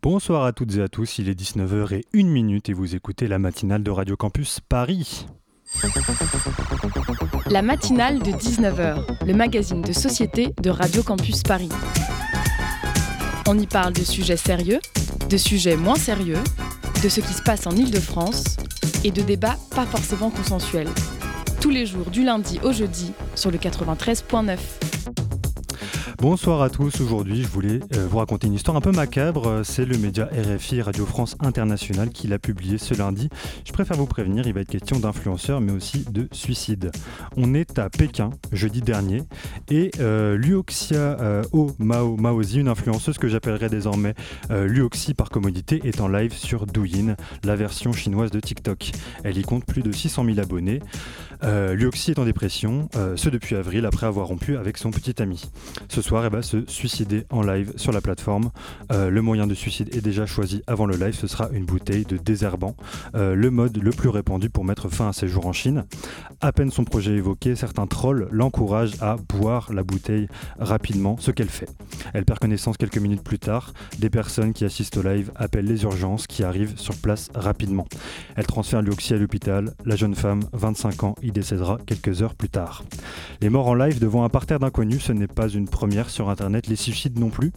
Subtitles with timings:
[0.00, 3.26] Bonsoir à toutes et à tous, il est 19h et 1 minute et vous écoutez
[3.26, 5.26] la matinale de Radio Campus Paris.
[7.50, 11.68] La matinale de 19h, le magazine de société de Radio Campus Paris.
[13.48, 14.78] On y parle de sujets sérieux,
[15.28, 16.44] de sujets moins sérieux,
[17.02, 18.44] de ce qui se passe en Ile-de-France
[19.02, 20.90] et de débats pas forcément consensuels.
[21.60, 24.58] Tous les jours du lundi au jeudi sur le 93.9.
[26.20, 29.84] Bonsoir à tous, aujourd'hui je voulais euh, vous raconter une histoire un peu macabre, c'est
[29.84, 33.28] le média RFI Radio France International qui l'a publié ce lundi.
[33.64, 36.90] Je préfère vous prévenir, il va être question d'influenceurs mais aussi de suicide.
[37.36, 39.22] On est à Pékin jeudi dernier
[39.70, 44.14] et euh, Luoxia euh, O Mao Maozi, une influenceuse que j'appellerai désormais
[44.50, 47.14] euh, Luoxi par commodité, est en live sur Douyin,
[47.44, 48.90] la version chinoise de TikTok.
[49.22, 50.80] Elle y compte plus de 600 000 abonnés.
[51.44, 55.20] Euh, Luoxi est en dépression, euh, ce depuis avril après avoir rompu avec son petit
[55.22, 55.50] ami.
[55.88, 58.50] Ce soir, elle va se suicider en live sur la plateforme.
[58.92, 62.04] Euh, le moyen de suicide est déjà choisi avant le live, ce sera une bouteille
[62.04, 62.76] de désherbant,
[63.14, 65.84] euh, le mode le plus répandu pour mettre fin à ses jours en Chine.
[66.40, 71.48] À peine son projet évoqué, certains trolls l'encouragent à boire la bouteille rapidement, ce qu'elle
[71.48, 71.68] fait.
[72.14, 73.72] Elle perd connaissance quelques minutes plus tard.
[73.98, 77.86] Des personnes qui assistent au live appellent les urgences qui arrivent sur place rapidement.
[78.36, 79.74] Elle transfère Luoxi à l'hôpital.
[79.84, 82.84] La jeune femme, 25 ans, y décédera quelques heures plus tard.
[83.40, 86.66] Les morts en live devant un parterre d'inconnus, ce n'est pas une première sur Internet,
[86.66, 87.52] les suicides non plus.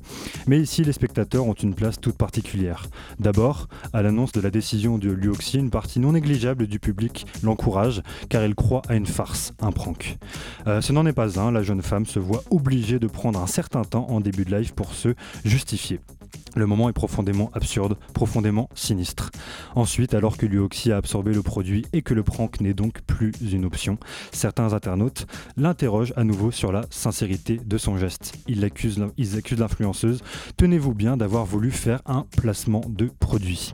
[0.48, 2.88] Mais ici, les spectateurs ont une place toute particulière.
[3.20, 8.02] D'abord, à l'annonce de la décision de Luoxi, une partie non négligeable du public l'encourage,
[8.30, 10.18] car elle croit à une farce, un prank.
[10.68, 13.48] Euh, ce n'en est pas un, la jeune femme se voit obligée de prendre un
[13.48, 16.00] certain temps en début de live pour se justifier.
[16.56, 19.32] Le moment est profondément absurde, profondément sinistre.
[19.74, 23.32] Ensuite, alors que Luoxi a absorbé le produit et que le prank n'est donc plus
[23.54, 23.98] une option,
[24.34, 28.34] certains internautes l'interrogent à nouveau sur la sincérité de son geste.
[28.48, 30.22] Ils accusent, ils accusent l'influenceuse,
[30.58, 33.74] tenez-vous bien, d'avoir voulu faire un placement de produit.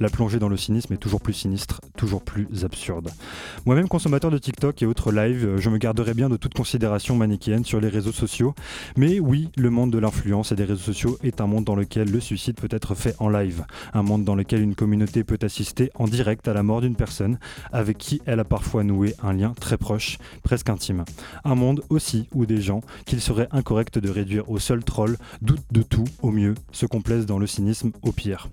[0.00, 3.10] La plongée dans le cynisme est toujours plus sinistre, toujours plus absurde.
[3.66, 7.64] Moi-même consommateur de TikTok et autres lives, je me garderai bien de toute considération manichéenne
[7.64, 8.54] sur les réseaux sociaux,
[8.96, 11.95] mais oui, le monde de l'influence et des réseaux sociaux est un monde dans lequel
[12.04, 13.64] le suicide peut être fait en live,
[13.94, 17.38] un monde dans lequel une communauté peut assister en direct à la mort d'une personne
[17.72, 21.04] avec qui elle a parfois noué un lien très proche, presque intime.
[21.44, 25.60] Un monde aussi où des gens qu'il serait incorrect de réduire au seul troll doutent
[25.70, 28.48] de tout au mieux, se complaisent dans le cynisme au pire.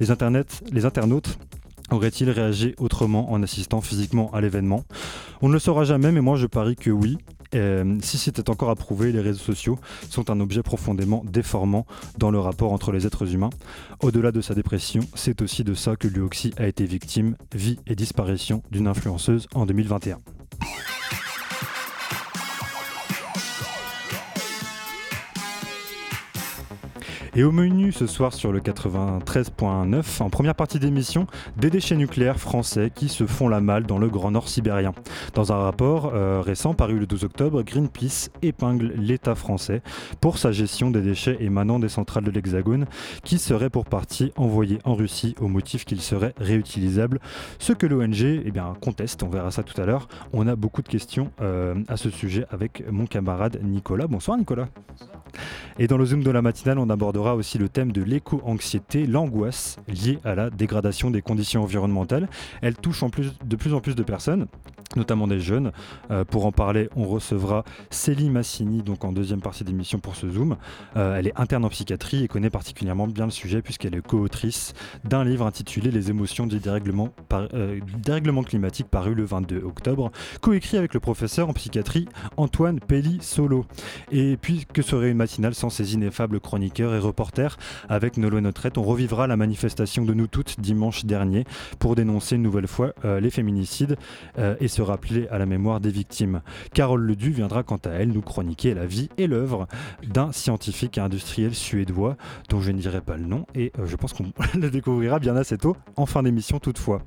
[0.00, 1.38] Les, internets, les internautes
[1.90, 4.82] Aurait-il réagi autrement en assistant physiquement à l'événement?
[5.42, 7.18] On ne le saura jamais, mais moi je parie que oui.
[7.54, 11.86] Euh, si c'était encore à prouver, les réseaux sociaux sont un objet profondément déformant
[12.18, 13.50] dans le rapport entre les êtres humains.
[14.00, 17.94] Au-delà de sa dépression, c'est aussi de ça que Luoxi a été victime, vie et
[17.94, 20.18] disparition d'une influenceuse en 2021.
[27.34, 31.26] Et au menu ce soir sur le 93.9, en première partie d'émission,
[31.56, 34.92] des déchets nucléaires français qui se font la malle dans le Grand Nord sibérien.
[35.32, 39.80] Dans un rapport euh, récent paru le 12 octobre, Greenpeace épingle l'État français
[40.20, 42.84] pour sa gestion des déchets émanant des centrales de l'Hexagone
[43.24, 47.18] qui seraient pour partie envoyés en Russie au motif qu'ils seraient réutilisables.
[47.58, 50.06] Ce que l'ONG eh conteste, on verra ça tout à l'heure.
[50.34, 54.06] On a beaucoup de questions euh, à ce sujet avec mon camarade Nicolas.
[54.06, 54.68] Bonsoir Nicolas.
[55.78, 59.76] Et dans le Zoom de la matinale, on abordera aussi le thème de l'éco-anxiété, l'angoisse
[59.88, 62.28] liée à la dégradation des conditions environnementales.
[62.60, 64.46] Elle touche en plus, de plus en plus de personnes
[64.96, 65.72] notamment des jeunes.
[66.10, 70.28] Euh, pour en parler, on recevra Célie Massini, donc en deuxième partie d'émission pour ce
[70.28, 70.56] Zoom.
[70.96, 74.74] Euh, elle est interne en psychiatrie et connaît particulièrement bien le sujet puisqu'elle est co-autrice
[75.04, 77.80] d'un livre intitulé Les émotions du dérèglement, euh,
[78.46, 80.10] climatique paru le 22 octobre,
[80.40, 83.64] coécrit avec le professeur en psychiatrie Antoine Pelli-Solo.
[84.10, 86.98] Et puis, que serait une matinale sans ces ineffables chroniqueurs et
[87.88, 91.44] Avec Nolwenn Notre, on revivra la manifestation de nous toutes dimanche dernier
[91.78, 93.96] pour dénoncer une nouvelle fois euh, les féminicides
[94.38, 96.42] euh, et se rappeler à la mémoire des victimes.
[96.74, 99.66] Carole Ledu viendra quant à elle nous chroniquer la vie et l'œuvre
[100.06, 102.16] d'un scientifique et industriel suédois
[102.48, 104.24] dont je ne dirai pas le nom et euh, je pense qu'on
[104.54, 107.02] le découvrira bien assez tôt en fin d'émission toutefois.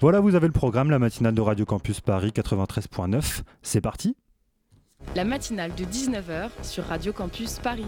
[0.00, 3.42] Voilà, vous avez le programme, la matinale de Radio Campus Paris 93.9.
[3.62, 4.16] C'est parti
[5.14, 7.86] La matinale de 19h sur Radio Campus Paris.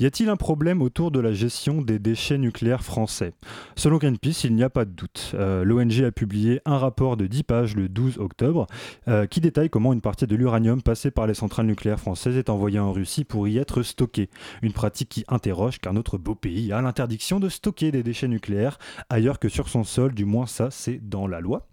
[0.00, 3.32] Y a-t-il un problème autour de la gestion des déchets nucléaires français?
[3.76, 5.32] Selon Greenpeace, il n'y a pas de doute.
[5.34, 8.66] Euh, L'ONG a publié un rapport de 10 pages le 12 octobre
[9.08, 12.50] euh, qui détaille comment une partie de l'uranium passé par les centrales nucléaires françaises est
[12.50, 14.28] envoyée en Russie pour y être stocké.
[14.62, 18.78] Une pratique qui interroge car notre beau pays a l'interdiction de stocker des déchets nucléaires
[19.10, 21.66] ailleurs que sur son sol, du moins ça c'est dans la loi.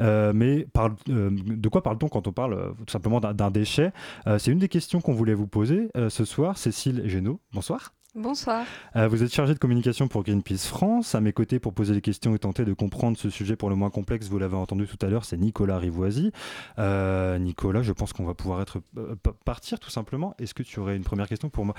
[0.00, 0.66] Euh, mais
[1.06, 3.92] de quoi parle-t-on quand on parle tout simplement d'un déchet?
[4.38, 6.58] C'est une des questions qu'on voulait vous poser ce soir.
[6.58, 7.92] Cécile Génaud, bonsoir.
[8.14, 8.66] Bonsoir.
[8.94, 11.14] Euh, vous êtes chargé de communication pour Greenpeace France.
[11.14, 13.74] À mes côtés, pour poser des questions et tenter de comprendre ce sujet pour le
[13.74, 16.30] moins complexe, vous l'avez entendu tout à l'heure, c'est Nicolas Rivoisi.
[16.78, 19.14] Euh, Nicolas, je pense qu'on va pouvoir être, euh,
[19.46, 20.34] partir tout simplement.
[20.38, 21.74] Est-ce que tu aurais une première question pour, moi,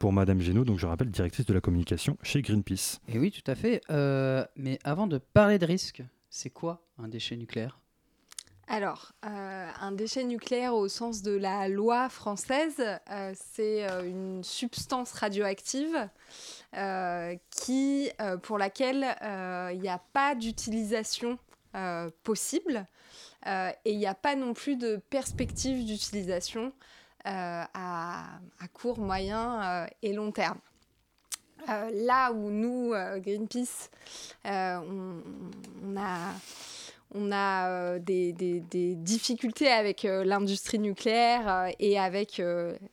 [0.00, 3.48] pour Madame Génaud, donc je rappelle, directrice de la communication chez Greenpeace Et oui, tout
[3.48, 3.80] à fait.
[4.56, 7.78] mais avant de parler de risque, c'est quoi un déchet nucléaire?
[8.70, 12.74] Alors, euh, un déchet nucléaire au sens de la loi française,
[13.10, 16.08] euh, c'est euh, une substance radioactive
[17.50, 18.10] qui,
[18.42, 19.16] pour laquelle
[19.72, 21.38] il n'y a pas d'utilisation
[22.22, 22.84] possible
[23.46, 26.74] et il n'y a pas non plus de perspective d'utilisation
[27.24, 28.38] à,
[28.74, 30.58] court, moyen et long terme.
[31.66, 33.88] là où nous, Greenpeace,
[34.44, 35.22] on
[35.96, 36.34] a
[37.14, 38.32] on a euh, des,
[38.96, 42.42] difficultés avec euh, l'industrie nucléaire euh, et avec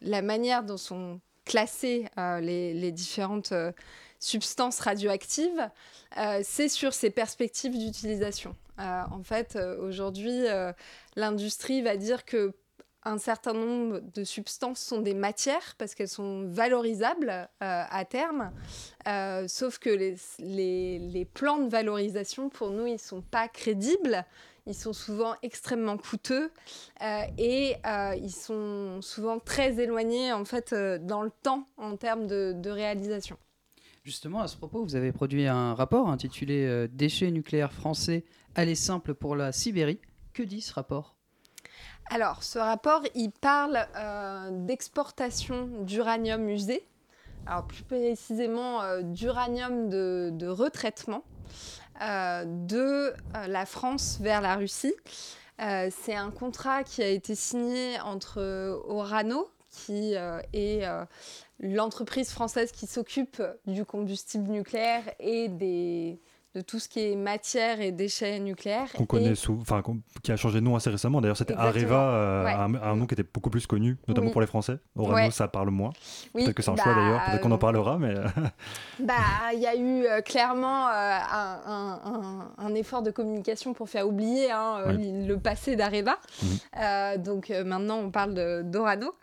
[0.01, 3.53] la manière dont sont classées les, différentes
[4.19, 5.69] substances radioactives,
[6.41, 8.55] c'est sur ces perspectives d'utilisation.
[8.79, 10.45] en fait, aujourd'hui,
[11.15, 12.53] l'industrie va dire que
[13.05, 18.51] un certain nombre de substances sont des matières parce qu'elles sont valorisables euh, à terme.
[19.07, 24.25] Euh, sauf que les, plans de valorisation, pour nous, ils ne sont pas crédibles.
[24.67, 26.49] Ils sont souvent extrêmement coûteux
[27.03, 27.75] euh, et
[28.19, 33.37] ils sont souvent très éloignés en fait dans le temps en termes de, de, réalisation.
[34.03, 38.25] Justement, à ce propos, vous avez produit un rapport intitulé Déchets nucléaires français,
[38.55, 39.99] aller simple pour la Sibérie.
[40.33, 41.14] Que dit ce rapport?
[42.09, 46.85] Alors, ce rapport, il parle euh, d'exportation d'uranium usé,
[47.47, 51.23] alors plus précisément euh, d'uranium de, retraitement
[52.01, 53.13] euh, de
[53.47, 54.93] la France vers la Russie.
[55.57, 58.41] C'est un contrat qui a été signé entre
[58.89, 60.85] Orano, qui est
[61.59, 66.19] l'entreprise française qui s'occupe du combustible nucléaire et des
[66.55, 68.91] de tout ce qui est matière et déchets nucléaires.
[68.93, 69.83] Qu'on connaît sous, enfin,
[70.23, 71.19] qui a changé de nom assez récemment.
[71.19, 74.77] D'ailleurs, c'était Areva, euh, un, nom qui était beaucoup plus connu, notamment pour les Français.
[74.95, 75.91] Orano, ça parle moins.
[76.33, 77.25] Peut-être que c'est un choix bah, d'ailleurs.
[77.25, 78.13] Peut-être qu'on en parlera, mais.
[79.01, 79.13] bah,
[79.53, 81.17] il y a eu euh, clairement euh,
[82.57, 86.17] un, effort de communication pour faire oublier hein, le passé d'Areva.
[86.41, 87.21] Mhm.
[87.21, 89.13] donc maintenant, on parle d'Orano.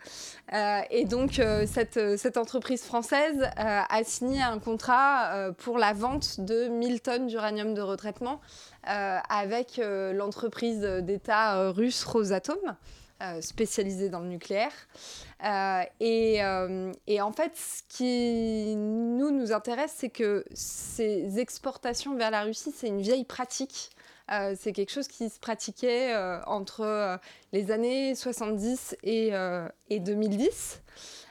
[0.91, 7.01] et donc, cette, cette entreprise française a signé un contrat pour la vente de 1000
[7.01, 8.41] tonnes d'uranium de retraitement
[8.89, 12.57] euh, avec euh, l'entreprise d'État euh, russe Rosatom.
[13.39, 14.73] spécialisée dans le nucléaire.
[16.01, 22.73] Et, en fait, ce qui nous, nous intéresse, c'est que ces exportations vers la Russie,
[22.75, 23.91] c'est une vieille pratique.
[24.57, 26.13] c'est quelque chose qui se pratiquait
[26.47, 27.17] entre
[27.53, 29.31] les années 70 et,
[29.89, 30.81] et 2010.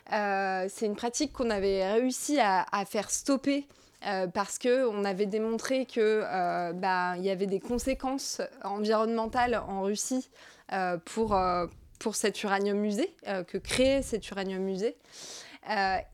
[0.08, 3.66] c'est une pratique qu'on avait réussi à faire stopper
[4.06, 10.28] euh, parce qu'on avait démontré qu'il euh, bah, y avait des conséquences environnementales en Russie
[10.72, 11.38] euh, pour,
[11.98, 13.14] pour cet uranium musée,
[13.46, 14.96] que créait cet uranium musée.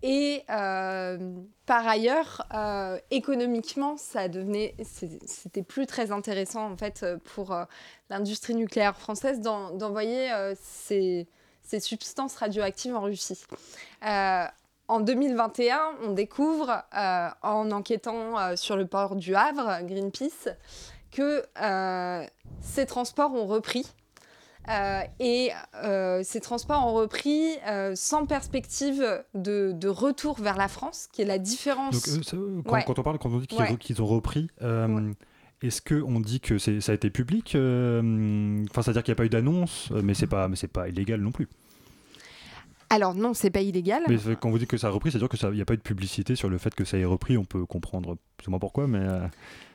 [0.03, 2.47] et par ailleurs,
[3.11, 7.57] économiquement, ça devenait, c'était plus très intéressant en fait pour
[8.11, 10.31] l'industrie nucléaire française d'envoyer
[10.61, 11.27] ces,
[11.63, 13.45] ces, substances radioactives en Russie.
[14.89, 20.49] En 2021, on découvre, euh, en enquêtant euh, sur le port du Havre, Greenpeace,
[21.11, 22.27] que euh,
[22.63, 23.87] ces transports ont repris.
[25.21, 25.51] et
[26.23, 27.57] ces transports ont repris
[27.95, 32.21] sans perspective de, retour vers la France, qui est la différence.
[32.67, 33.47] quand, on parle, quand on dit
[33.79, 34.49] qu'ils ont repris,
[35.61, 39.31] Est-ce qu'on dit que ça a été public Enfin, c'est-à-dire qu'il n'y a pas eu
[39.31, 41.49] d'annonce, mais c'est pas, mais pas illégal non plus.
[42.91, 44.03] Alors non, c'est pas illégal.
[44.09, 45.83] Mais quand vous dites que ça a repris, c'est-à-dire qu'il n'y a pas eu de
[45.83, 47.37] publicité sur le fait que ça ait repris.
[47.37, 49.01] On peut comprendre plus ou moins pourquoi, mais...
[49.01, 49.27] Euh,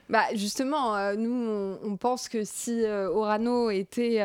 [0.10, 4.20] bah justement, euh, nous, on, pense que si euh, Orano était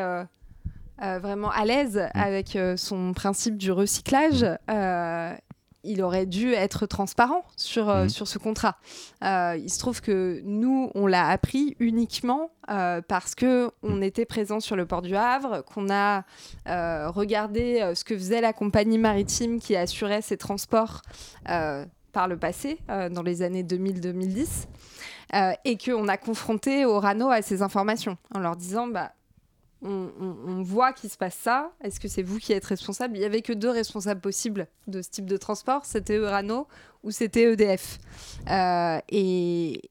[0.99, 2.17] vraiment à l'aise mm.
[2.17, 5.48] avec son principe du recyclage, mm
[5.83, 8.09] il aurait dû être transparent sur, euh, mhm.
[8.09, 8.77] sur ce contrat.
[9.23, 14.03] Euh, il se trouve que nous, on l'a appris uniquement euh, parce que on mhm.
[14.03, 16.23] était présent sur le port du Havre, qu'on a
[16.65, 21.01] regardé ce que faisait la compagnie maritime qui assurait ces transports
[22.11, 24.67] par le passé, dans les années 2000-2010,
[25.65, 29.11] et qu'on a confronté Orano à ces informations en leur disant bah,
[29.81, 31.71] on, voit qu'il se passe ça.
[31.81, 33.15] Est-ce que c'est vous qui êtes responsable?
[33.15, 35.85] Il n'y avait que deux responsables possibles de ce type de transport.
[35.85, 36.67] C'était Orano
[37.03, 37.97] ou c'était EDF.
[38.49, 39.81] Euh, et,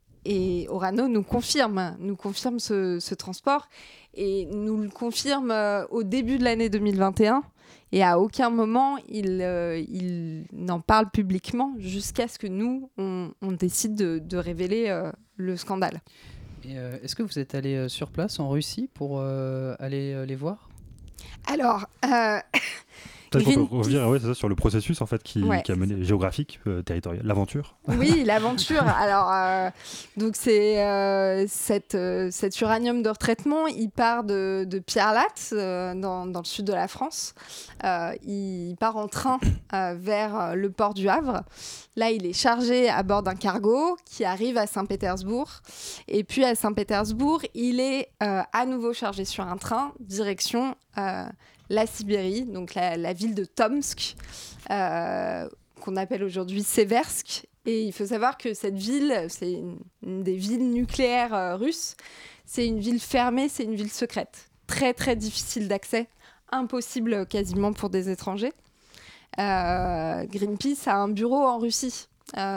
[0.69, 3.69] Orano nous confirme, nous confirme ce, transport
[4.13, 7.43] et nous le confirme euh, au début de l'année 2021.
[7.93, 9.41] Et à aucun moment, il,
[9.89, 14.95] il n'en parle publiquement jusqu'à ce que nous, on, décide de, révéler
[15.37, 16.03] le scandale.
[16.65, 20.69] Est-ce que vous êtes allé sur place en Russie pour aller les voir?
[21.47, 21.87] Alors,
[23.31, 26.03] Peut-être qu'on peut revenir ouais, ça, sur le processus en fait qui, qui a mené
[26.05, 27.77] géographique, euh, territorial, l'aventure.
[27.87, 28.83] Oui, l'aventure.
[28.83, 29.71] Alors, euh,
[30.17, 31.97] donc c'est euh, cette,
[32.31, 35.55] cet uranium de retraitement, il part de, de Pierre-Latte,
[35.99, 37.35] dans, dans, le sud de la France.
[37.83, 39.39] il part en train
[39.73, 41.43] vers le port du Havre.
[41.97, 45.49] Là, il est chargé à bord d'un cargo qui arrive à Saint-Pétersbourg.
[46.07, 50.75] Et puis à Saint-Pétersbourg, il est à nouveau chargé sur un train, direction
[51.71, 54.17] la Sibérie, donc la, ville de Tomsk,
[54.71, 55.49] euh,
[55.81, 57.47] qu'on appelle aujourd'hui Seversk.
[57.67, 61.97] Et il faut savoir que cette ville, c'est une, des villes nucléaires euh, russes.
[62.47, 64.49] C'est une ville fermée, c'est une ville secrète.
[64.67, 66.09] Très très difficile d'accès,
[66.51, 68.53] impossible quasiment pour des étrangers.
[69.39, 72.09] Euh, Greenpeace a un bureau en Russie.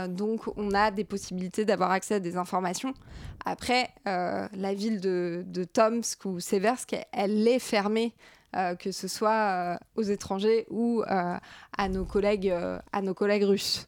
[0.07, 2.93] donc on a des possibilités d'avoir accès à des informations.
[3.45, 8.13] Après, la ville de, Tomsk ou Seversk, elle est fermée
[8.79, 11.37] que ce soit euh, aux étrangers ou euh,
[11.77, 12.53] à, nos collègues,
[12.91, 13.87] à nos collègues russes.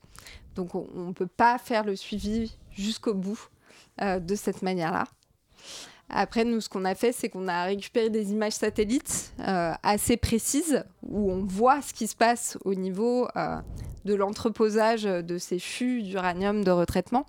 [0.55, 3.49] Donc on ne peut pas faire le suivi jusqu'au bout
[3.99, 5.05] de cette manière-là.
[6.09, 10.83] Après, nous, ce qu'on a fait, c'est qu'on a récupéré des images satellites assez précises
[11.01, 13.27] où on voit ce qui se passe au niveau
[14.05, 17.25] de l'entreposage de ces fûts d'uranium de retraitement.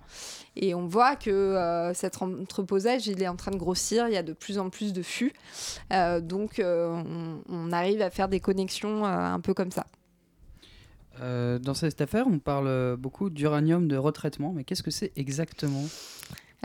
[0.55, 4.17] Et on voit que euh, cet entreposage, il est en train de grossir, il y
[4.17, 5.33] a de plus en plus de fûts.
[5.91, 7.01] Euh, donc euh,
[7.49, 9.85] on, arrive à faire des connexions un peu comme ça.
[11.19, 15.83] dans cette affaire, on parle beaucoup d'uranium de retraitement, mais qu'est-ce que c'est exactement?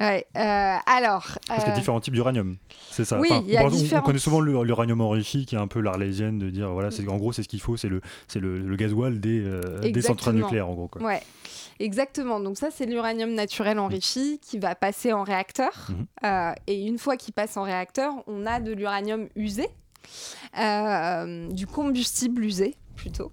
[0.00, 1.38] Ouais, euh, alors.
[1.46, 2.56] Parce qu'il y a différents types d'uranium.
[2.90, 3.20] C'est ça.
[3.20, 4.02] Oui, il y a différents...
[4.02, 7.32] on, connaît souvent l'uranium enrichi, qui est un peu l'arlésienne de dire voilà, en gros,
[7.32, 8.00] c'est ce qu'il faut, c'est le,
[8.36, 9.44] le, le gasoil des,
[9.82, 10.88] des centrales nucléaires, en gros.
[10.88, 11.02] Quoi.
[11.02, 11.20] Ouais.
[11.80, 12.40] Exactement.
[12.40, 15.88] Donc ça, c'est l'uranium naturel enrichi qui va passer en réacteur.
[15.88, 16.06] Mhm.
[16.24, 19.68] Euh, et une fois qu'il passe en réacteur, on a de l'uranium usé,
[20.58, 23.32] euh, du combustible usé plutôt.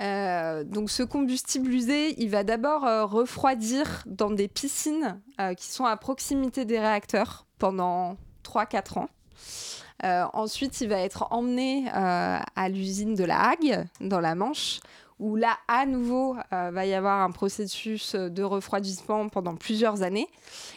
[0.00, 5.20] Euh, donc ce combustible usé, il va d'abord refroidir dans des piscines
[5.56, 9.08] qui sont à proximité des réacteurs pendant 3-4 ans.
[10.32, 14.80] ensuite, il va être emmené à l'usine de la Hague, dans la Manche,
[15.18, 20.28] où là, à nouveau, euh, va y avoir un processus de refroidissement pendant plusieurs années.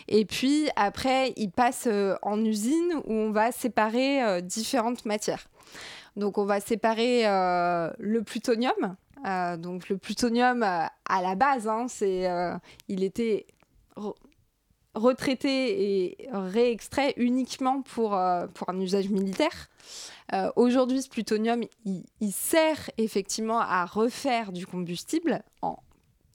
[0.07, 5.47] Et puis, après, il passe euh, en usine où on va séparer euh, différentes matières.
[6.15, 8.95] Donc, on va séparer le plutonium.
[9.57, 12.29] Donc, le plutonium, à la base, hein, c'est,
[12.87, 13.47] il était
[14.93, 18.19] retraité et réextrait uniquement pour,
[18.53, 19.69] pour un usage militaire.
[20.33, 25.79] Euh, aujourd'hui, ce plutonium, il, sert effectivement à refaire du combustible en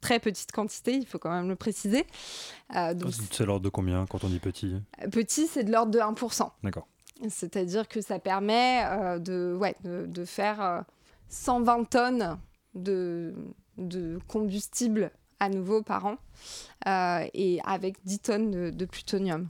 [0.01, 2.07] très petite quantité, il faut quand même le préciser.
[2.75, 2.95] Euh,
[3.31, 4.75] c'est l'ordre de combien quand on dit petit?
[5.11, 6.51] Petit, c'est de l'ordre de 1%.
[6.65, 6.89] D'accord.
[7.29, 10.85] C'est-à-dire que ça permet euh, de, ouais, de, faire
[11.29, 12.39] 120 tonnes
[12.75, 13.35] de,
[13.79, 15.11] de, combustible
[15.41, 16.17] à nouveau par an
[17.35, 19.49] et avec 10 tonnes de, de plutonium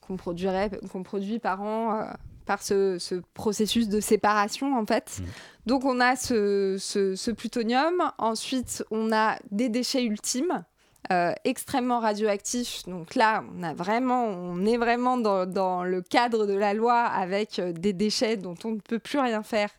[0.00, 2.08] qu'on qu'on produit par an
[2.48, 5.20] par ce, processus de séparation en fait.
[5.20, 5.24] Mmh.
[5.66, 10.64] Donc on a ce, plutonium, ensuite on a des déchets ultimes.
[11.10, 12.84] Euh, extrêmement radioactifs.
[12.86, 17.58] Donc là, on, a vraiment, on est vraiment dans, le cadre de la loi avec
[17.58, 19.70] euh, des déchets dont on ne peut plus rien faire,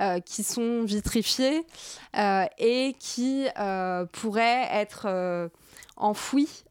[0.00, 1.64] euh, qui sont vitrifiés
[2.58, 3.46] et qui
[4.12, 5.50] pourraient être
[5.96, 6.64] enfouis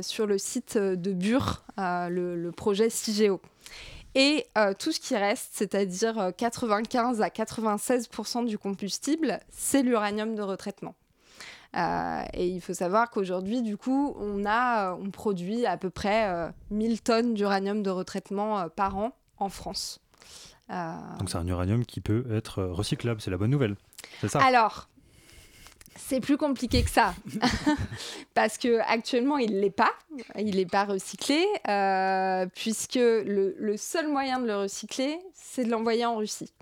[0.00, 3.40] sur le site de Bure, le, projet CIGEO.
[4.14, 4.46] Et
[4.78, 8.08] tout ce qui reste, c'est-à-dire 95 euh, à 96
[8.46, 10.94] du combustible, c'est l'uranium de retraitement.
[11.76, 16.50] Euh, et il faut savoir qu'aujourd'hui, du coup, on, a, on produit à peu près
[16.70, 20.00] 1000 tonnes d'uranium de retraitement par an en France.
[20.68, 23.76] Donc c'est un uranium qui peut être recyclable, c'est la bonne nouvelle.
[24.20, 24.88] C'est ça Alors,
[25.96, 27.14] c'est plus compliqué que ça.
[28.34, 29.92] Parce que actuellement, il l'est pas.
[30.38, 31.44] Il n'est pas recyclé.
[31.68, 36.52] Euh, puisque le, seul moyen de le recycler, c'est de l'envoyer en Russie.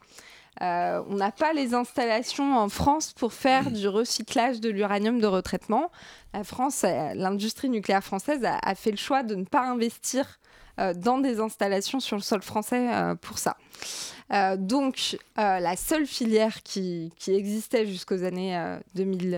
[0.61, 5.27] Euh, on n'a pas les installations en France pour faire du recyclage de l'uranium de
[5.27, 5.91] retraitement.
[6.35, 10.39] La France, euh, l'industrie nucléaire française a, fait le choix de ne pas investir
[10.95, 12.87] dans des installations sur le sol français
[13.21, 13.57] pour ça.
[14.33, 19.37] Euh, donc, euh, la seule filière qui, existait jusqu'aux années 2010,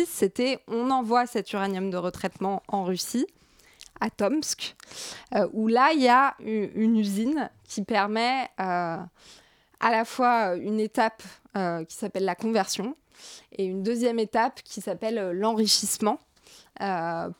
[0.00, 3.26] euh, c'était on envoie cet uranium de retraitement en Russie,
[4.00, 4.76] à Tomsk,
[5.52, 8.48] où là, il y a une, usine qui permet
[9.80, 11.22] à la fois une étape
[11.88, 12.96] qui s'appelle la conversion
[13.52, 16.18] et une deuxième étape qui s'appelle l'enrichissement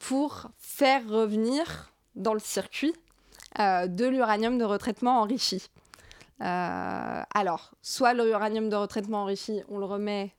[0.01, 2.93] pour faire revenir dans le circuit
[3.59, 5.71] de l'uranium de retraitement enrichi.
[6.41, 10.35] alors, soit l'uranium de retraitement enrichi, on le remet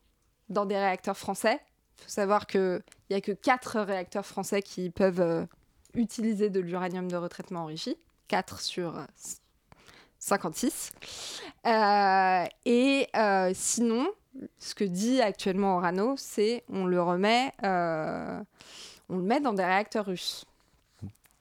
[0.49, 1.59] dans des réacteurs français.
[1.99, 5.47] Il faut savoir qu'il n'y a que 4 réacteurs français qui peuvent
[5.93, 7.95] utiliser de l'uranium de retraitement enrichi.
[8.27, 9.05] 4 sur
[10.21, 10.91] 56.
[11.65, 14.07] Euh, et euh, sinon,
[14.59, 18.39] ce que dit actuellement Orano, c'est on le remet, euh,
[19.09, 20.45] on le met dans des réacteurs russes.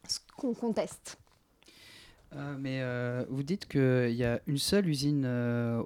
[0.08, 1.18] Ce qu'on conteste.
[2.58, 2.82] mais
[3.28, 5.26] vous dites qu'il y a une seule usine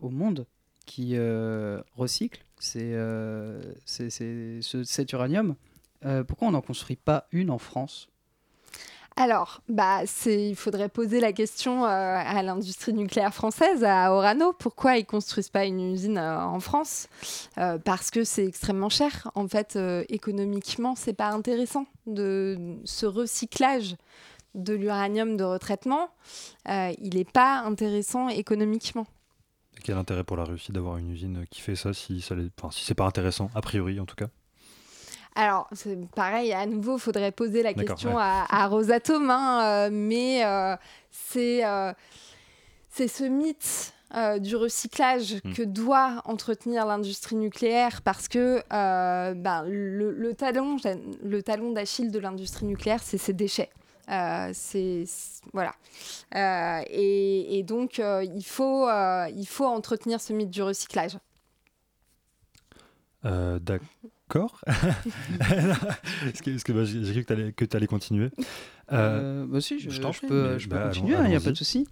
[0.01, 0.47] au monde
[0.87, 1.19] qui
[1.97, 2.97] recycle c'est,
[3.85, 5.57] cet uranium.
[6.27, 8.09] pourquoi on n'en construit pas une en France?
[9.17, 14.97] Alors, bah, il faudrait poser la question euh, à l'industrie nucléaire française, à Orano, pourquoi
[14.97, 17.09] ils construisent pas une usine euh, en France
[17.59, 19.31] euh, Parce que c'est extrêmement cher?
[19.37, 19.79] En fait,
[20.09, 23.95] économiquement, c'est pas intéressant de ce recyclage
[24.57, 26.09] de l'uranium de retraitement.
[26.67, 29.07] il n'est pas intéressant économiquement.
[29.85, 32.95] Quel intérêt pour la Russie d'avoir une usine qui fait ça si ça, enfin, si
[32.95, 34.29] pas intéressant, a priori en tout cas?
[35.37, 40.45] Alors, c'est pareil, à nouveau, il faudrait poser la question à, Rosatom, hein, euh, mais
[40.45, 40.77] euh,
[41.37, 41.93] euh,
[42.89, 43.93] c'est ce mythe
[44.39, 45.55] du recyclage hmm.
[45.55, 50.77] que doit entretenir l'industrie nucléaire parce que ben, le, talon,
[51.25, 53.71] le talon d'Achille de l'industrie nucléaire, c'est ses déchets.
[54.53, 55.05] c'est
[55.53, 55.75] voilà
[56.33, 61.19] et, et, donc il faut il faut entretenir ce mythe du recyclage
[66.43, 68.31] Que, bah, j'ai cru que tu allais, continuer
[68.93, 69.89] euh, euh, bah si, je,
[70.27, 71.87] peux, bah, continuer, il n'y hein, a pas de souci.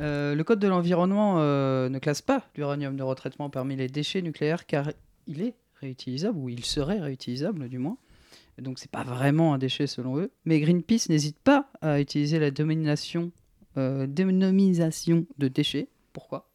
[0.00, 4.66] Euh, le Code de l'environnement ne classe pas l'uranium de retraitement parmi les déchets nucléaires
[4.66, 4.90] car
[5.26, 7.96] il est réutilisable, ou il serait réutilisable du moins.
[8.58, 10.30] Donc c'est pas vraiment un déchet selon eux.
[10.44, 13.30] Mais Greenpeace n'hésite pas à utiliser la dénomination,
[13.76, 15.88] dénomination de déchets.
[16.12, 16.48] Pourquoi?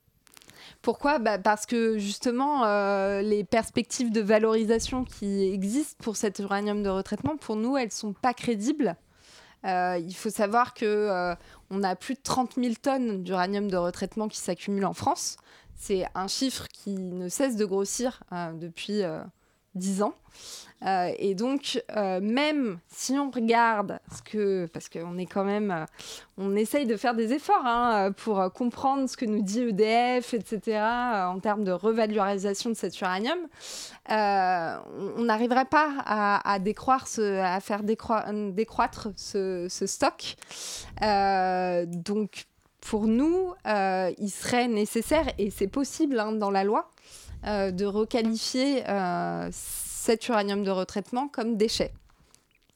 [0.83, 1.17] Pourquoi?
[1.17, 6.89] Bah Parce que justement, euh, les perspectives de valorisation qui existent pour cet uranium de
[6.89, 8.97] retraitement, pour nous, elles ne sont pas crédibles.
[9.65, 11.35] Euh, il faut savoir qu'on euh,
[11.69, 15.37] on a plus de 30 000 tonnes d'uranium de retraitement qui s'accumulent en France.
[15.77, 18.21] C'est un chiffre qui ne cesse de grossir
[18.53, 19.01] depuis
[19.75, 20.15] 10 ans.
[20.85, 25.71] Euh, et donc, euh, même si on regarde ce que, parce qu'on est quand même,
[25.71, 25.85] euh,
[26.37, 30.81] on essaye de faire des efforts hein, pour comprendre ce que nous dit EDF, etc.,
[30.81, 33.37] en termes de revalorisation de cet uranium,
[34.09, 40.35] on n'arriverait pas à, décroître à faire décroître ce, stock.
[41.01, 42.45] donc,
[42.85, 46.91] pour nous, il serait nécessaire, et c'est possible hein, dans la loi,
[47.43, 48.83] de requalifier
[49.51, 51.93] cet uranium de retraitement comme déchet.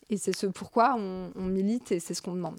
[0.10, 2.58] Et c'est ce pourquoi on, milite et c'est ce qu'on demande.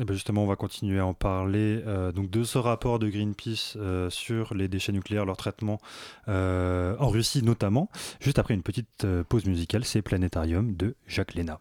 [0.00, 3.08] Eh ben justement, on va continuer à en parler euh, donc de ce rapport de
[3.08, 5.80] Greenpeace euh, sur les déchets nucléaires, leur traitement
[6.28, 7.90] euh, en Russie notamment.
[8.20, 11.60] Juste après une petite pause musicale, c'est Planétarium de Jacques Léna.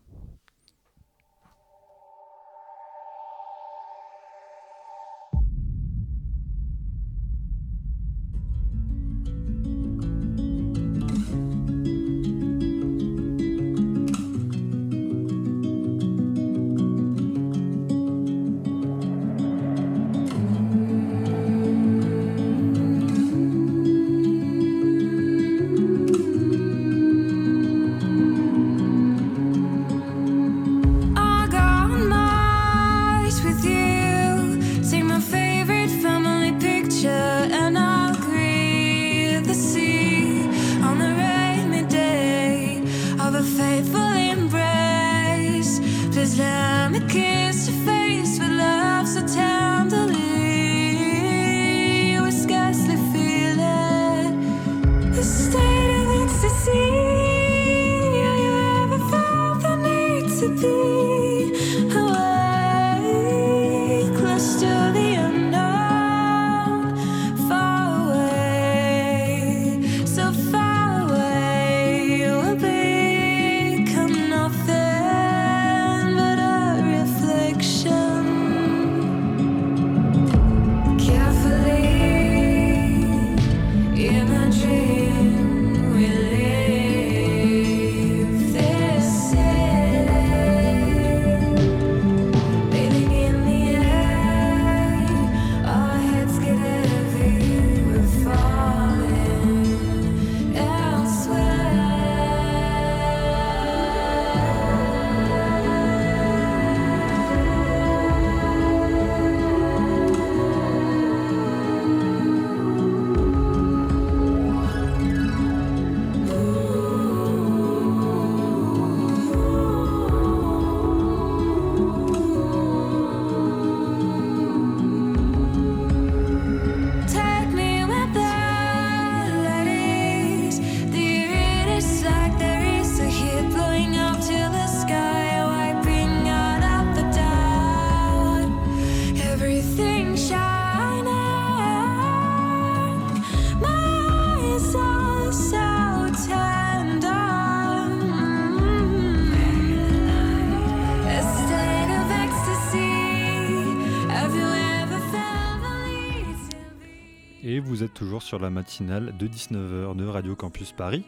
[158.01, 161.03] Toujours sur la matinale de 19h de Radio Campus Paris.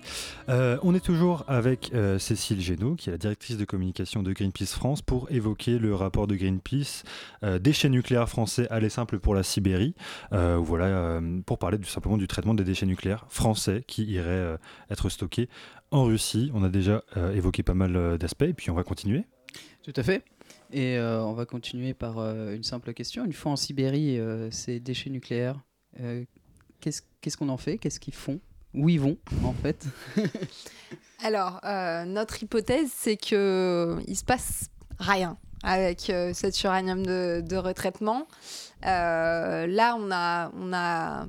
[0.48, 4.32] Euh, on est toujours avec euh, Cécile Génaud, qui est la directrice de communication de
[4.32, 7.02] Greenpeace France, pour évoquer le rapport de Greenpeace
[7.60, 9.96] déchets nucléaires français, aller simple pour la Sibérie.
[10.32, 14.60] voilà, pour parler du, simplement du traitement des déchets nucléaires français qui iraient
[14.92, 15.50] être stockés
[15.90, 16.52] en Russie.
[16.54, 17.02] On a déjà
[17.34, 19.24] évoqué pas mal d'aspects, et puis on va continuer.
[19.82, 20.24] Tout à fait.
[20.72, 23.26] Et on va continuer par une simple question.
[23.26, 24.20] Une fois en Sibérie,
[24.52, 25.60] ces déchets nucléaires,
[26.00, 26.24] euh,
[27.22, 27.78] qu'est-ce qu'on en fait?
[27.78, 28.40] Qu'est-ce qu'ils font?
[28.74, 29.86] Où ils vont, en fait?
[31.24, 34.70] Alors, euh, notre hypothèse, c'est qu'il ne se passe
[35.00, 38.28] rien avec euh, cet uranium de, de retraitement.
[38.82, 41.28] là, on a, on a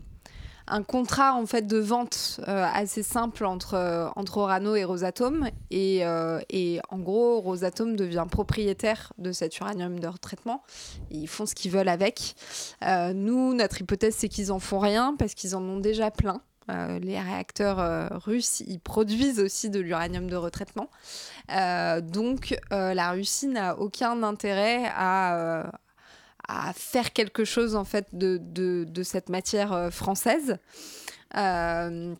[0.66, 5.48] un contrat en fait de vente euh, assez simple entre, euh, entre Orano et Rosatom.
[5.70, 10.62] Et, euh, et, en gros, Rosatom devient propriétaire de cet uranium de retraitement.
[11.10, 12.34] Ils font ce qu'ils veulent avec.
[12.82, 16.40] nous, notre hypothèse, c'est qu'ils en font rien parce qu'ils en ont déjà plein.
[16.68, 20.88] les réacteurs russes, ils produisent aussi de l'uranium de retraitement.
[22.02, 25.70] donc, la Russie n'a aucun intérêt à,
[26.48, 30.58] à faire quelque chose en fait de, de, de cette matière euh, française.
[31.36, 32.14] Euh,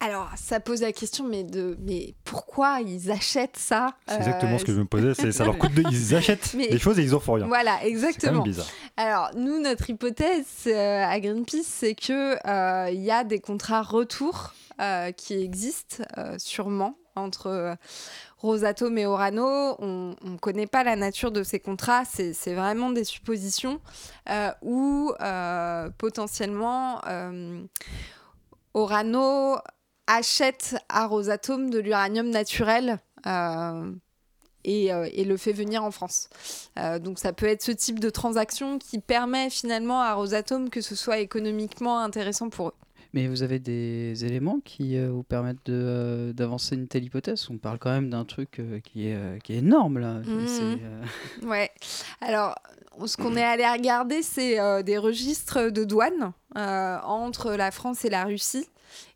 [0.00, 4.64] alors, ça pose la question, mais, de, mais pourquoi ils achètent ça C'est exactement ce
[4.64, 5.82] que je me posais, c'est ça leur coûte de...
[5.90, 7.46] Ils achètent des choses et ils en font rien.
[7.46, 8.42] Voilà, exactement.
[8.42, 8.66] bizarre.
[8.98, 14.52] Alors, nous, notre hypothèse euh, à Greenpeace, c'est qu'il il y a des contrats retour
[15.16, 16.04] qui existent
[16.36, 17.76] sûrement entre
[18.44, 23.04] Rosatom et Orano, on ne connaît pas la nature de ces contrats, c'est vraiment des
[23.04, 23.80] suppositions
[24.28, 27.62] euh, où euh, potentiellement euh,
[28.74, 29.56] Orano
[30.06, 32.98] achète à Rosatom de l'uranium naturel.
[34.66, 34.90] Et,
[35.24, 36.28] le fait venir en France.
[37.00, 40.94] donc ça peut être ce type de transaction qui permet finalement à Rosatom que ce
[40.94, 42.83] soit économiquement intéressant pour eux.
[43.14, 47.46] Mais vous avez des éléments qui euh, vous permettent euh, d'avancer une telle hypothèse?
[47.48, 50.14] On parle quand même d'un truc euh, qui, est, qui est énorme là.
[50.14, 50.78] Mmh.
[51.46, 51.70] Ouais.
[52.20, 52.56] Alors,
[53.06, 58.24] ce qu'on est allé regarder, c'est des registres de douane entre la France et la
[58.24, 58.66] Russie.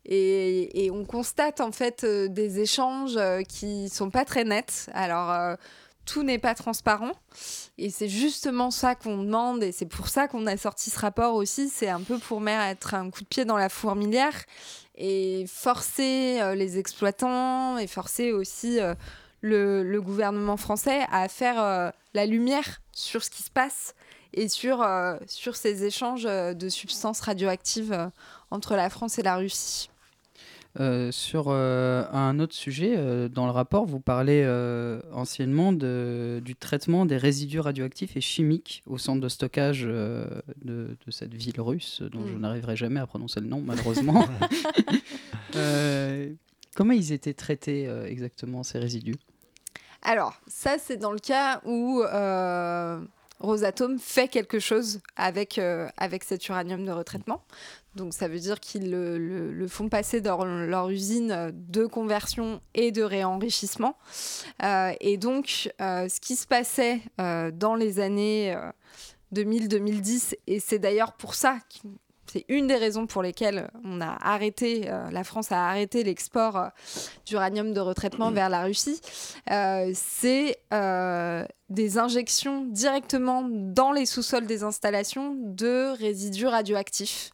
[0.05, 4.89] Et, et on constate en fait des échanges qui sont pas très nets.
[4.93, 5.57] Alors,
[6.09, 7.11] tout n'est pas transparent.
[7.77, 11.35] Et c'est justement ça qu'on demande, et c'est pour ça qu'on a sorti ce rapport
[11.35, 11.69] aussi.
[11.69, 14.33] C'est un peu pour mettre un coup de pied dans la fourmilière
[14.95, 18.95] et forcer euh, les exploitants et forcer aussi euh,
[19.41, 23.93] le, gouvernement français à faire euh, la lumière sur ce qui se passe
[24.33, 24.85] et sur,
[25.25, 28.11] sur ces échanges de substances radioactives
[28.51, 29.89] entre la France et la Russie.
[30.79, 34.45] Euh, sur euh, un autre sujet, euh, dans le rapport, vous parlez
[35.11, 40.95] anciennement de, du traitement des résidus radioactifs et chimiques au centre de stockage de, de,
[41.11, 42.39] cette ville russe, dont je mm.
[42.39, 44.27] n'arriverai jamais à prononcer le nom, malheureusement.
[46.75, 49.15] comment ils étaient traités exactement, ces résidus?
[50.01, 52.03] Alors, ça, c'est dans le cas où
[53.39, 55.59] Rosatom fait quelque chose avec,
[55.97, 57.43] avec cet uranium de retraitement.
[57.95, 63.01] Donc ça veut dire qu'ils le, font passer dans leur usine de conversion et de
[63.01, 63.97] réenrichissement.
[64.63, 68.55] Euh, et donc euh, ce qui se passait euh, dans les années
[69.33, 71.57] 2000-2010, et c'est d'ailleurs pour ça
[72.31, 76.69] c'est une des raisons pour lesquelles on a arrêté, la France a arrêté l'export
[77.25, 79.01] d'uranium de retraitement vers la Russie.
[79.95, 80.59] c'est
[81.69, 87.31] des injections directement dans les sous-sols des installations de résidus radioactifs.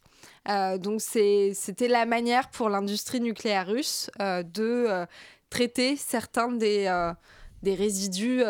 [0.50, 5.06] Euh, donc c'était la manière pour l'industrie nucléaire russe euh, de euh,
[5.50, 6.88] traiter certains des,
[7.64, 8.44] résidus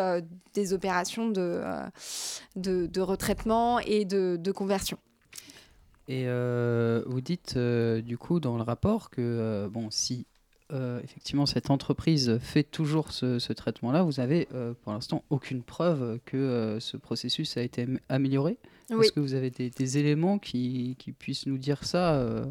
[0.53, 4.97] des opérations de, retraitement et de, conversion.
[6.07, 6.25] Et
[7.05, 10.25] vous dites du coup dans le rapport que bon, si
[10.71, 14.47] effectivement cette entreprise fait toujours ce, traitement-là, vous avez
[14.83, 18.57] pour l'instant aucune preuve que ce processus a été amélioré?
[18.89, 22.45] Est-ce que vous avez des, éléments qui, puissent nous dire ça euh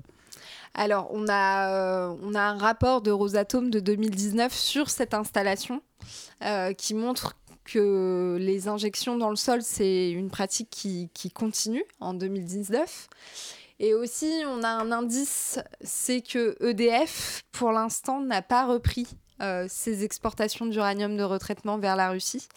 [0.74, 5.82] Alors, on a, euh, on a un rapport de Rosatom de 2019 sur cette installation
[6.42, 12.12] euh, qui montre que les injections dans le sol, c'est une pratique qui, continue en
[12.12, 13.08] 2019.
[13.80, 19.06] Et aussi, on a un indice, c'est que EDF, pour l'instant, n'a pas repris
[19.68, 22.48] ses exportations d'uranium de retraitement vers la Russie.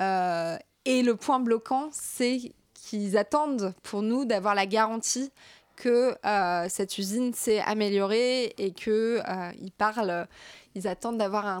[0.00, 5.30] et le point bloquant, c'est qu'ils attendent pour nous d'avoir la garantie
[5.76, 10.26] que euh, cette usine s'est améliorée et que euh, ils parlent,
[10.74, 11.60] ils attendent d'avoir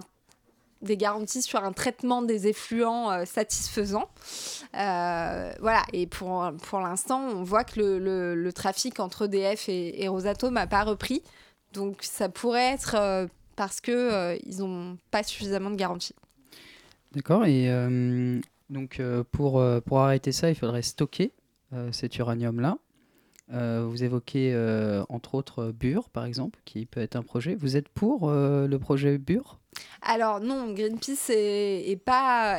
[0.82, 4.08] des garanties sur un traitement des effluents satisfaisant.
[4.72, 10.08] voilà, et pour, pour l'instant, on voit que le, le, trafic entre EDF et, et
[10.08, 11.22] Rosatom n'a pas repris.
[11.74, 16.14] Donc ça pourrait être parce qu'ils n'ont pas suffisamment de garanties.
[17.12, 17.68] D'accord, et
[18.70, 19.02] donc
[19.32, 21.32] pour, pour arrêter ça, il faudrait stocker
[21.92, 22.78] cet uranium-là.
[23.52, 27.56] Euh, vous évoquez euh, entre autres Bure, par exemple, qui peut être un projet.
[27.56, 29.58] Vous êtes pour euh, le projet Bure?
[30.02, 32.58] Alors non, Greenpeace est, pas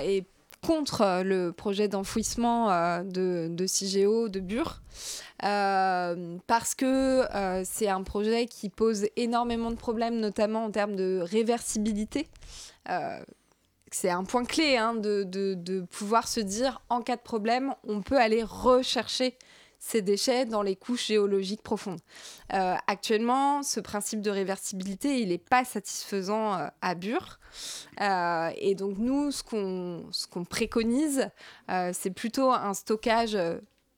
[0.66, 2.70] contre le projet d'enfouissement
[3.04, 4.82] de, de CIGEO de Bure.
[5.40, 7.24] parce que
[7.64, 12.28] c'est un projet qui pose énormément de problèmes, notamment en termes de réversibilité
[13.92, 18.18] c'est un point clé hein, de, pouvoir se dire en cas de problème, on peut
[18.18, 19.38] aller rechercher
[19.80, 22.00] ces déchets dans les couches géologiques profondes.
[22.54, 27.40] Euh, actuellement, ce principe de réversibilité, il n'est pas satisfaisant euh, à Bure.
[28.00, 31.30] Euh, et donc nous, ce qu'on préconise,
[31.94, 33.38] c'est plutôt un stockage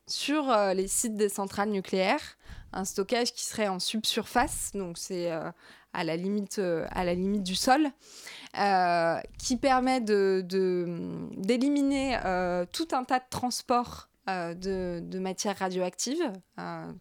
[0.08, 2.38] sur les sites des centrales nucléaires,
[2.72, 5.32] un stockage qui serait en subsurface, donc c'est
[5.94, 6.60] à la limite,
[6.92, 7.92] à la limite du sol,
[9.38, 16.32] qui permet d'éliminer de, tout un tas de transports euh, de, de, matières radioactives.
[16.58, 16.94] Euh,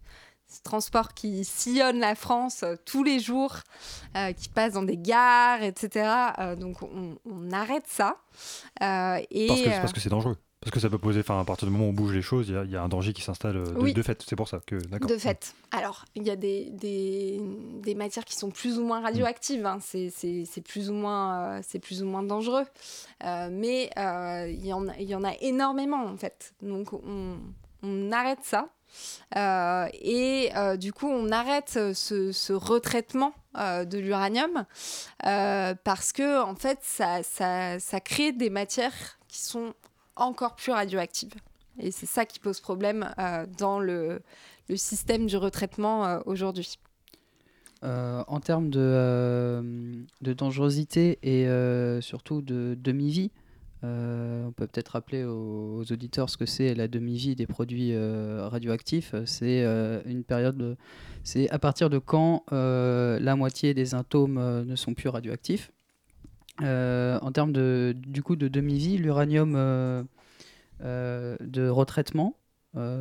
[0.48, 3.58] ce transport qui sillonne la France euh, tous les jours,
[4.36, 6.10] qui passe dans des gares, etc.
[6.58, 8.16] donc on, on, arrête ça.
[9.30, 10.36] et, parce que c'est dangereux.
[10.62, 12.48] Parce que ça peut poser, enfin, à partir du moment où on bouge les choses,
[12.48, 14.22] il y, a un danger qui s'installe de, de, fait.
[14.24, 15.10] C'est pour ça que, d'accord.
[15.10, 15.56] De fait.
[15.72, 17.40] Alors, il y a des, des,
[17.82, 19.66] des, matières qui sont plus ou moins radioactives.
[19.66, 19.78] Hein.
[19.80, 22.62] C'est plus, ou moins, c'est plus ou moins dangereux.
[23.24, 26.54] Euh, mais euh, il, y en y en a énormément, en fait.
[26.62, 27.38] Donc, on,
[27.82, 28.68] on arrête ça.
[29.36, 34.64] Euh, et du coup, on arrête ce, ce retraitement de l'uranium
[35.18, 39.74] parce que, en fait, ça, ça, ça crée des matières qui sont
[40.16, 41.32] encore plus radioactive.
[41.78, 44.20] Et c'est ça qui pose problème euh, dans le,
[44.74, 46.78] système du retraitement euh, aujourd'hui.
[47.84, 51.46] Euh, en termes de, dangerosité et
[52.00, 53.30] surtout de demi-vie,
[53.82, 59.16] on peut peut-être rappeler aux, auditeurs ce que c'est la demi-vie des produits radioactifs.
[59.26, 59.64] C'est
[60.06, 60.76] une période,
[61.24, 65.72] c'est à partir de quand la moitié des atomes ne sont plus radioactifs.
[66.62, 70.02] Euh, en termes de, du coup de demi-vie, l'uranium euh,
[70.82, 72.36] euh, de retraitement,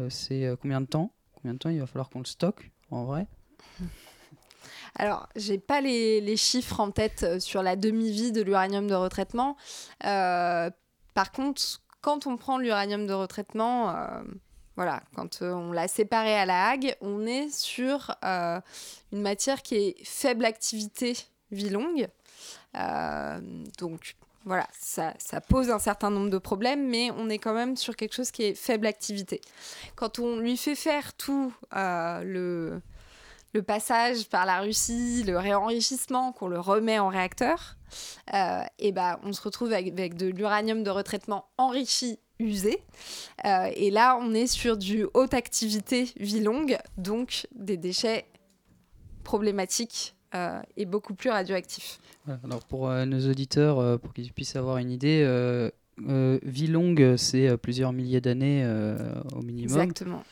[0.09, 1.13] c'est combien de temps?
[1.35, 3.27] Combien de temps il va falloir qu'on le stocke en vrai?
[4.95, 9.55] Alors, j'ai pas les, chiffres en tête sur la demi-vie de l'uranium de retraitement.
[10.01, 11.61] par contre,
[12.01, 13.95] quand on prend l'uranium de retraitement,
[14.75, 19.95] voilà, quand on l'a séparé à la Hague, on est sur une matière qui est
[20.03, 21.15] faible activité
[21.51, 22.07] vie longue.
[22.75, 23.39] Euh,
[23.77, 25.13] donc voilà, ça,
[25.47, 28.43] pose un certain nombre de problèmes, mais on est quand même sur quelque chose qui
[28.43, 29.39] est faible activité.
[29.95, 32.81] Quand on lui fait faire tout euh,
[33.53, 37.75] le, passage par la Russie, le réenrichissement, qu'on le remet en réacteur,
[38.33, 42.81] euh, et ben on se retrouve avec de l'uranium de retraitement enrichi usé.
[43.43, 48.25] et là, on est sur du haute activité vie longue, donc des déchets
[49.23, 51.99] problématiques euh, est beaucoup plus radioactif.
[52.45, 55.27] Alors pour euh, nos auditeurs, euh, pour qu'ils puissent avoir une idée,
[55.97, 58.65] vie longue, c'est plusieurs milliers d'années
[59.35, 59.81] au minimum.
[59.81, 60.23] Exactement.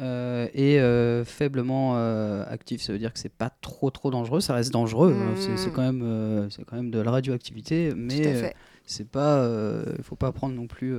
[0.00, 0.78] et
[1.24, 1.96] faiblement
[2.44, 5.34] actif, ça veut dire que c'est pas trop trop dangereux, ça reste dangereux, hein.
[5.56, 8.52] c'est quand même c'est quand même de la radioactivité, mais
[8.84, 9.48] c'est pas,
[9.96, 10.94] il faut pas prendre non plus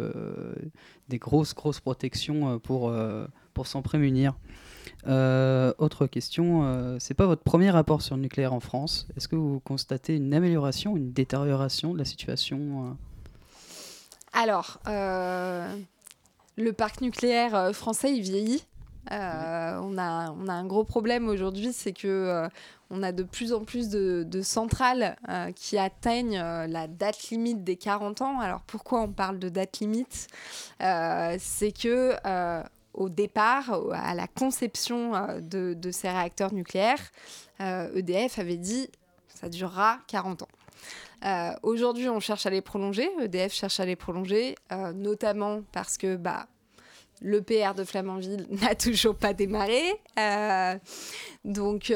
[1.09, 2.91] des grosses grosses protections pour
[3.53, 4.33] pour s'en prémunir.
[5.07, 9.07] Euh, autre question, euh, c'est pas votre premier rapport sur le nucléaire en France.
[9.15, 12.93] Est-ce que vous constatez une amélioration, une détérioration de la situation euh
[14.33, 14.79] Alors,
[16.57, 18.65] le parc nucléaire français, il vieillit.
[19.09, 19.15] on,
[19.97, 22.49] a, on a un gros problème aujourd'hui, c'est que
[22.89, 25.15] on a de plus en plus de, de centrales
[25.55, 28.39] qui atteignent la date limite des 40 ans.
[28.39, 30.27] Alors pourquoi on parle de date limite?
[30.79, 32.15] C'est que
[32.97, 37.11] au départ, à la conception euh, de, ces réacteurs nucléaires,
[37.59, 38.89] EDF euh, e avait dit
[39.29, 40.47] ça durera 40 ans.
[41.25, 43.07] Euh, aujourd'hui, on cherche à les prolonger.
[43.21, 44.55] EDF cherche à les prolonger,
[44.95, 46.47] notamment parce que bah,
[47.21, 49.83] l'EPR de Flamanville n'a toujours pas démarré.
[51.45, 51.93] donc,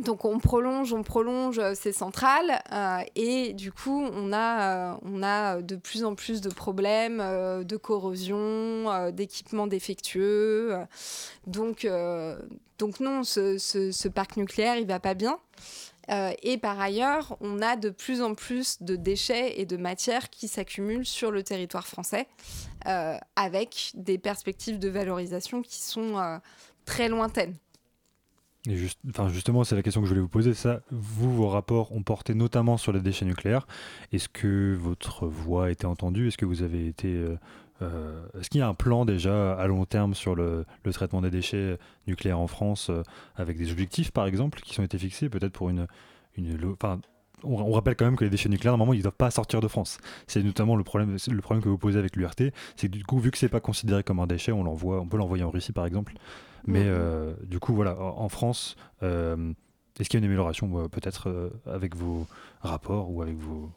[0.00, 4.94] donc on prolonge, on prolonge euh, ces centrales euh, et du coup on a, euh,
[5.02, 10.76] on a de plus en plus de problèmes de corrosion, d'équipements défectueux.
[11.46, 11.86] donc,
[12.78, 15.38] donc non, ce, ce, parc nucléaire il va pas bien.
[16.08, 20.48] et par ailleurs, on a de plus en plus de déchets et de matières qui
[20.48, 22.26] s'accumulent sur le territoire français,
[23.36, 26.40] avec des perspectives de valorisation qui sont
[26.84, 27.56] très lointaines.
[28.68, 28.76] Et
[29.10, 30.54] enfin justement, c'est la question que je voulais vous poser.
[30.54, 33.66] Ça, vous, vos rapports ont porté notamment sur les déchets nucléaires.
[34.12, 36.28] Est-ce que votre voix a été entendue?
[36.28, 37.36] Est-ce que vous avez été euh,
[37.82, 41.30] euh, Est-ce qu'il y a un plan déjà à long terme sur le, traitement des
[41.30, 43.02] déchets nucléaires en France, euh,
[43.36, 45.86] avec des objectifs par exemple qui ont été fixés, peut-être pour une,
[46.38, 46.56] une,
[47.44, 49.68] on, rappelle quand même que les déchets nucléaires, normalement, ils ne doivent pas sortir de
[49.68, 49.98] France.
[50.26, 52.34] C'est notamment le problème, le problème que vous posez avec l'URT,
[52.76, 55.06] c'est que du coup, vu que c'est pas considéré comme un déchet, on l'envoie, on
[55.06, 56.14] peut l'envoyer en Russie, par exemple.
[56.66, 59.52] Mais euh, du coup, voilà, en France, euh,
[59.98, 62.26] est-ce qu'il y a une amélioration, peut-être euh, avec vos
[62.60, 63.70] rapports ou avec vos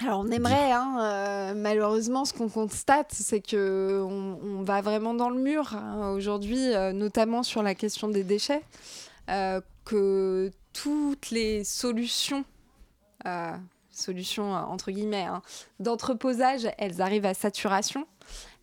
[0.00, 5.40] alors on aimerait, hein, malheureusement, ce qu'on constate, c'est que on, va vraiment dans le
[5.40, 8.62] mur hein, aujourd'hui, notamment sur la question des déchets,
[9.26, 12.44] que toutes les solutions
[13.90, 15.42] solutions entre guillemets hein,
[15.80, 18.06] d'entreposage, elles arrivent à saturation.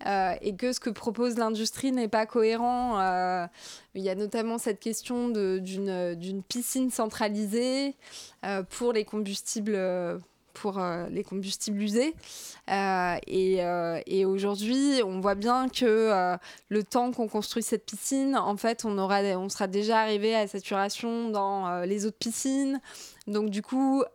[0.05, 2.99] Euh, et que ce que propose l'industrie n'est pas cohérent.
[2.99, 3.47] Euh,
[3.95, 7.95] il y a notamment cette question d'une piscine centralisée
[8.45, 9.79] euh, pour les combustibles
[10.53, 12.15] pour les combustibles usés.
[12.69, 13.57] et,
[14.07, 16.37] et aujourd'hui, on voit bien que
[16.69, 20.47] le temps qu'on construit cette piscine, en fait, on, aura, on sera déjà arrivé à
[20.47, 22.79] saturation dans les autres piscines.
[23.27, 24.05] Donc du coup,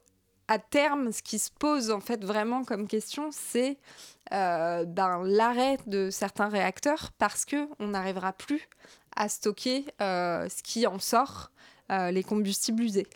[0.50, 3.78] à terme, ce qui se pose en fait vraiment comme question, c'est
[4.32, 8.68] euh, ben, l'arrêt de certains réacteurs parce que on n'arrivera plus
[9.14, 11.52] à stocker euh, ce qui en sort.
[11.92, 13.08] Euh, les combustibles usés.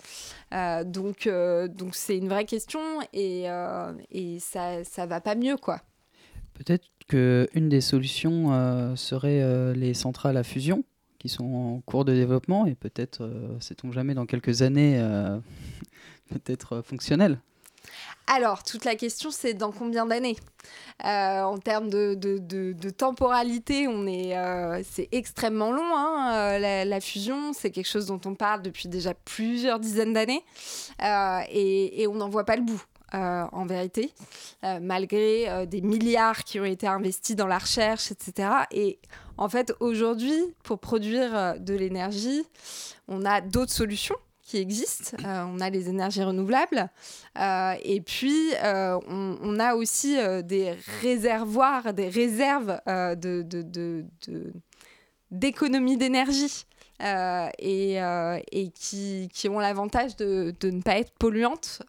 [0.51, 2.81] donc, donc c'est une vraie question
[3.13, 3.47] et,
[4.41, 5.81] ça, ça va pas mieux, quoi.
[6.55, 10.83] Peut-être qu'une des solutions serait les centrales à fusion
[11.21, 15.01] qui sont en cours de développement et peut-être, sait-on jamais, dans quelques années,
[16.39, 17.39] peut-être fonctionnelles.
[18.27, 20.37] Alors, toute la question, c'est dans combien d'années?
[21.05, 25.95] Euh, En termes de, temporalité, on est, euh, c'est extrêmement long.
[25.95, 30.43] Hein, euh, la, fusion, c'est quelque chose dont on parle depuis déjà plusieurs dizaines d'années
[31.01, 32.83] et, on n'en voit pas le bout.
[33.13, 34.13] en vérité,
[34.81, 38.49] malgré des milliards qui ont été investis dans la recherche, etc.
[38.73, 38.99] Et
[39.37, 42.43] en fait, aujourd'hui, pour produire de l'énergie,
[43.07, 45.17] on a d'autres solutions qui existent.
[45.25, 46.91] Euh, on a les énergies renouvelables.
[47.39, 54.05] Euh, et puis, euh, on, a aussi des réservoirs, des réserves de,
[55.31, 56.67] d'économie d'énergie.
[57.01, 61.83] et, qui, qui, ont l'avantage de, de, ne pas être polluantes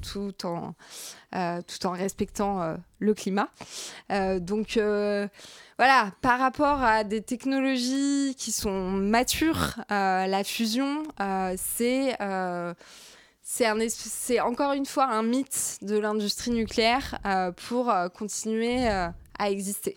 [0.00, 0.74] tout, en,
[1.32, 3.50] tout en respectant le climat.
[4.40, 4.78] donc,
[5.78, 12.74] voilà, par rapport à des technologies qui sont matures, euh, la fusion, euh, c'est euh,
[13.40, 17.18] c'est encore une fois un mythe de l'industrie nucléaire
[17.68, 19.96] pour continuer à exister.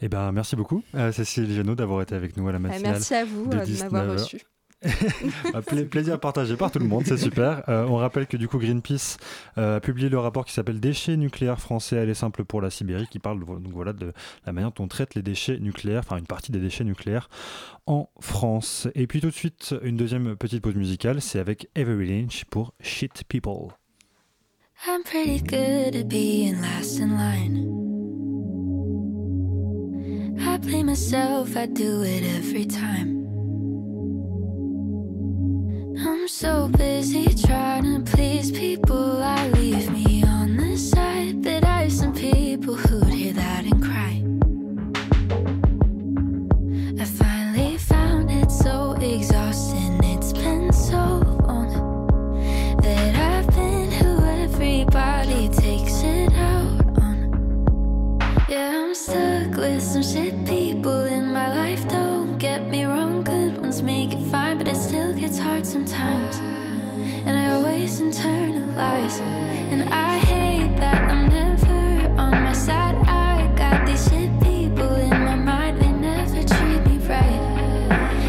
[0.00, 2.92] Eh ben, merci beaucoup, Cécile Genot, d'avoir été avec nous à la bah, matinale.
[2.92, 4.40] Merci à vous de m'avoir reçu.
[5.90, 7.62] plaisir partagé par tout le monde, c'est super.
[7.68, 9.16] Euh, on rappelle que du coup Greenpeace
[9.58, 12.70] euh, a publié le rapport qui s'appelle Déchets nucléaires français, elle est simple pour la
[12.70, 14.12] Sibérie, qui parle donc, voilà, de
[14.46, 17.28] la manière dont on traite les déchets nucléaires, enfin une partie des déchets nucléaires
[17.86, 18.88] en France.
[18.94, 22.74] Et puis tout de suite, une deuxième petite pause musicale, c'est avec Avery Lynch pour
[22.80, 23.72] Shit People.
[24.86, 27.70] I'm pretty good at being last in line.
[30.38, 33.23] I play myself, I do it every time.
[35.96, 39.22] I'm so busy trying to please people.
[39.22, 43.82] I leave me on the side, but I have some people who'd hear that and
[43.82, 44.22] cry.
[47.00, 47.33] I finally
[65.74, 66.36] sometimes.
[67.26, 69.18] And I always internalize,
[69.72, 72.94] and I hate that I'm never on my side.
[73.08, 77.42] I got these shit people in my mind, they never treat me right.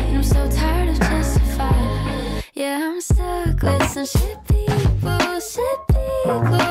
[0.08, 2.44] And I'm so tired of justifying.
[2.56, 6.65] Yeah, I'm stuck with some shit people, shit people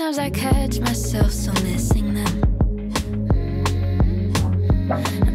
[0.00, 2.40] Sometimes I catch myself so missing them.
[4.88, 5.29] Mm-hmm.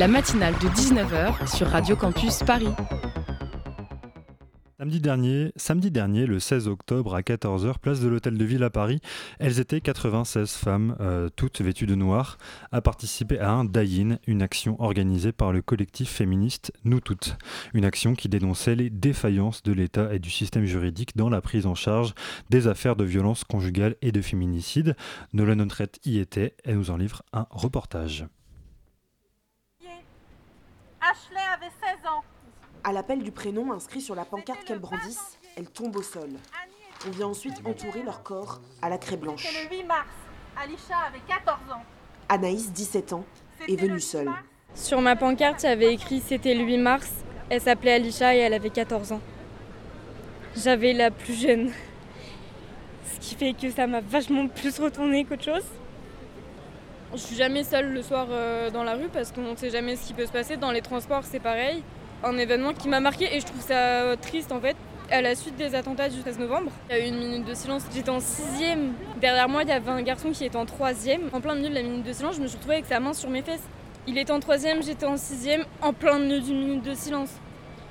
[0.00, 2.70] La matinale de 19h sur Radio Campus Paris.
[4.78, 9.02] Samedi dernier, le 16 octobre à 14h, place de l'Hôtel de Ville à Paris,
[9.40, 12.38] elles étaient 96 femmes, euh, toutes vêtues de noir,
[12.72, 17.36] à participer à un die-in, une action organisée par le collectif féministe Nous Toutes.
[17.74, 21.66] Une action qui dénonçait les défaillances de l'État et du système juridique dans la prise
[21.66, 22.14] en charge
[22.48, 24.96] des affaires de violence conjugale et de féminicide.
[25.34, 28.24] Nolan Notret y était, elle nous en livre un reportage.
[31.10, 32.22] Ashley avait 16 ans.
[32.84, 36.30] À l'appel du prénom inscrit sur la pancarte qu'elles brandissent, elles tombent au sol.
[37.06, 39.44] On vient ensuite entourer leur corps à la craie blanche.
[39.44, 40.08] C'est le 8 mars.
[40.56, 41.82] Alisha avait 14 ans.
[42.28, 43.24] Anaïs, 17 ans,
[43.66, 44.30] est venue seule.
[44.74, 47.10] Sur ma pancarte, il y avait écrit c'était le 8 mars.
[47.48, 49.20] Elle s'appelait Alisha et elle avait 14 ans.
[50.54, 51.72] J'avais la plus jeune.
[53.12, 55.66] Ce qui fait que ça m'a vachement plus retourné qu'autre chose.
[57.12, 59.96] Je suis jamais seule le soir euh, dans la rue parce qu'on ne sait jamais
[59.96, 60.56] ce qui peut se passer.
[60.56, 61.82] Dans les transports, c'est pareil
[62.22, 64.76] un événement qui m'a marqué et je trouve ça triste en fait.
[65.10, 67.54] À la suite des attentats du 13 novembre, il y a eu une minute de
[67.54, 67.82] silence.
[67.92, 68.92] J'étais en sixième.
[69.20, 71.22] Derrière moi, il y avait un garçon qui était en troisième.
[71.32, 73.12] En plein milieu de la minute de silence, je me suis retrouvée avec sa main
[73.12, 73.62] sur mes fesses.
[74.06, 77.30] Il était en troisième, j'étais en sixième, en plein milieu d'une minute de silence.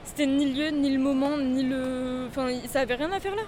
[0.06, 2.28] C'était ni le lieu, ni le moment, ni le.
[2.30, 3.44] Enfin, ça avait rien à faire là.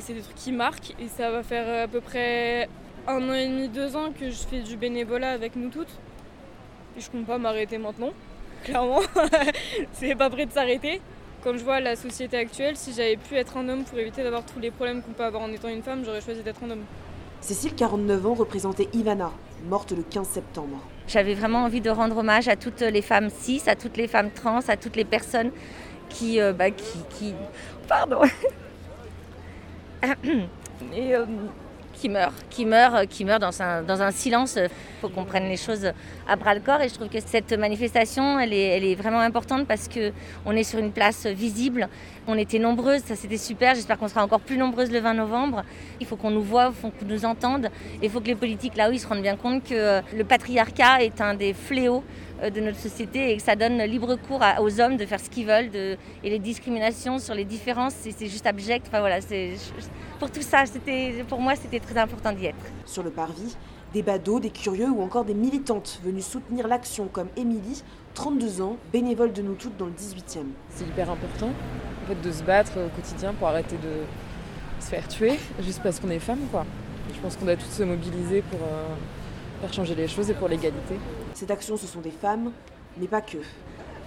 [0.00, 2.68] C'est des trucs qui marquent et ça va faire à peu près
[3.06, 5.92] un an et demi, deux ans que je fais du bénévolat avec nous toutes.
[6.96, 8.12] Et je compte pas m'arrêter maintenant
[8.64, 9.00] clairement.
[9.92, 11.00] c'est pas prêt de s'arrêter.
[11.44, 14.44] Quand je vois la société actuelle, si j'avais pu être un homme pour éviter d'avoir
[14.44, 16.84] tous les problèmes qu'on peut avoir en étant une femme, j'aurais choisi d'être un homme.
[17.40, 19.30] Cécile, 49 ans, représentait Ivana,
[19.68, 20.80] morte le 15 septembre.
[21.06, 24.30] J'avais vraiment envie de rendre hommage à toutes les femmes cis, à toutes les femmes
[24.32, 25.52] trans, à toutes les personnes
[26.08, 26.40] qui.
[26.40, 27.34] Euh, bah, qui, qui...
[27.86, 28.22] Pardon
[30.94, 31.24] Et, euh,
[31.96, 34.56] qui meurt, qui meurt, qui meurt dans un, silence.
[34.56, 34.70] Il
[35.00, 35.90] faut qu'on prenne les choses
[36.28, 39.88] à bras le corps et je trouve que cette manifestation, elle est, vraiment importante parce
[39.88, 41.88] qu'on est sur une place visible.
[42.28, 43.74] On était nombreuses, ça c'était super.
[43.74, 45.64] J'espère qu'on sera encore plus nombreuses le 20 novembre.
[46.00, 47.68] Il faut qu'on nous voit, il faut qu'on nous entende.
[48.02, 51.20] Il faut que les politiques là-haut ils se rendent bien compte que le patriarcat est
[51.20, 52.04] un des fléaux
[52.42, 55.46] de notre société et que ça donne libre cours aux hommes de faire ce qu'ils
[55.46, 55.70] veulent.
[55.70, 58.86] De, et les discriminations sur les différences, c'est juste abject.
[58.88, 59.54] Enfin voilà, c'est
[60.18, 60.64] pour tout ça,
[61.28, 62.56] pour moi, c'était très important d'y être.
[62.84, 63.56] Sur le parvis,
[63.92, 67.82] des badauds, des curieux ou encore des militantes venues soutenir l'action comme Émilie,
[68.14, 70.44] 32 ans, bénévole de nous toutes dans le 18e.
[70.70, 75.06] C'est hyper important en fait, de se battre au quotidien pour arrêter de se faire
[75.08, 76.40] tuer juste parce qu'on est femme.
[76.50, 76.64] Quoi.
[77.14, 78.94] Je pense qu'on doit toutes se mobiliser pour euh,
[79.60, 80.96] faire changer les choses et pour l'égalité.
[81.36, 82.50] Cette action, ce sont des femmes,
[82.96, 83.36] mais pas que.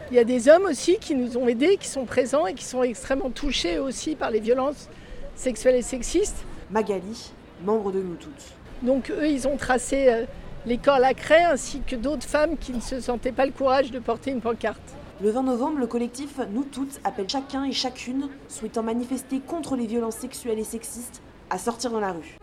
[0.10, 2.66] Il y a des hommes aussi qui nous ont aidés, qui sont présents et qui
[2.66, 4.90] sont extrêmement touchés aussi par les violences
[5.36, 6.38] sexuelle et sexiste.
[6.72, 7.32] Magali,
[7.64, 8.56] membre de nous toutes.
[8.82, 10.26] Donc eux, ils ont tracé euh,
[10.66, 14.00] les corps lacrés ainsi que d'autres femmes qui ne se sentaient pas le courage de
[14.00, 14.82] porter une pancarte.
[15.22, 19.86] Le 20 novembre, le collectif Nous Toutes appelle chacun et chacune souhaitant manifester contre les
[19.86, 21.22] violences sexuelles et sexistes
[21.52, 22.38] à sortir dans la rue.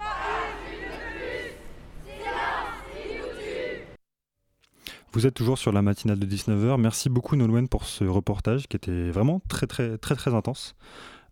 [5.17, 6.79] Vous êtes toujours sur la matinale de 19h.
[6.79, 10.75] Merci beaucoup Nolwenn pour ce reportage qui était vraiment très très très très intense.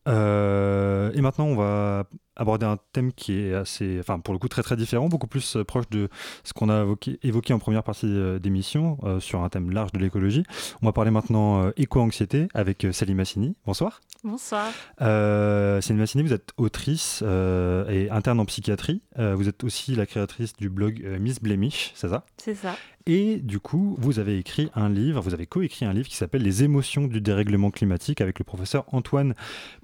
[0.09, 2.07] Euh, et maintenant, on va
[2.37, 5.57] aborder un thème qui est assez, enfin pour le coup très très différent, beaucoup plus
[5.57, 6.09] euh, proche de
[6.43, 6.85] ce qu'on a
[7.23, 10.45] évoqué, en première partie euh, d'émission sur un thème large de l'écologie.
[10.83, 13.57] On va parler maintenant éco-anxiété avec Salim Massini.
[13.67, 14.01] Bonsoir.
[14.23, 14.67] Bonsoir.
[14.99, 19.03] Salim Massini, vous êtes autrice et interne en psychiatrie.
[19.17, 22.25] vous êtes aussi la créatrice du blog Miss Blemish, c'est ça?
[22.39, 22.77] C'est ça.
[23.07, 26.43] Et du coup, vous avez écrit un livre, vous avez coécrit un livre qui s'appelle
[26.43, 29.35] Les émotions du dérèglement climatique avec le professeur Antoine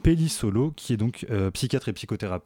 [0.03, 2.40] Pellissolo, qui est donc euh, psychiatre et psychothérapeute.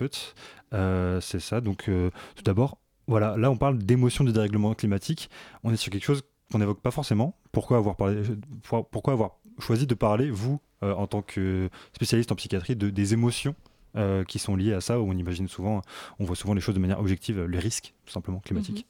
[0.73, 1.61] Euh, c'est ça.
[1.61, 5.31] Donc, euh, tout d'abord, voilà, là, on parle d'émotions du dérèglement climatique.
[5.63, 7.37] On est sur quelque chose qu'on n'évoque pas forcément.
[7.53, 8.23] Pourquoi avoir, parlé,
[8.91, 13.55] pourquoi avoir choisi de parler, vous, en tant que spécialiste en psychiatrie, de, des émotions
[14.27, 15.83] qui sont liées à ça, où on imagine souvent,
[16.19, 18.87] on voit souvent les choses de manière objective, les risques, tout simplement, climatiques.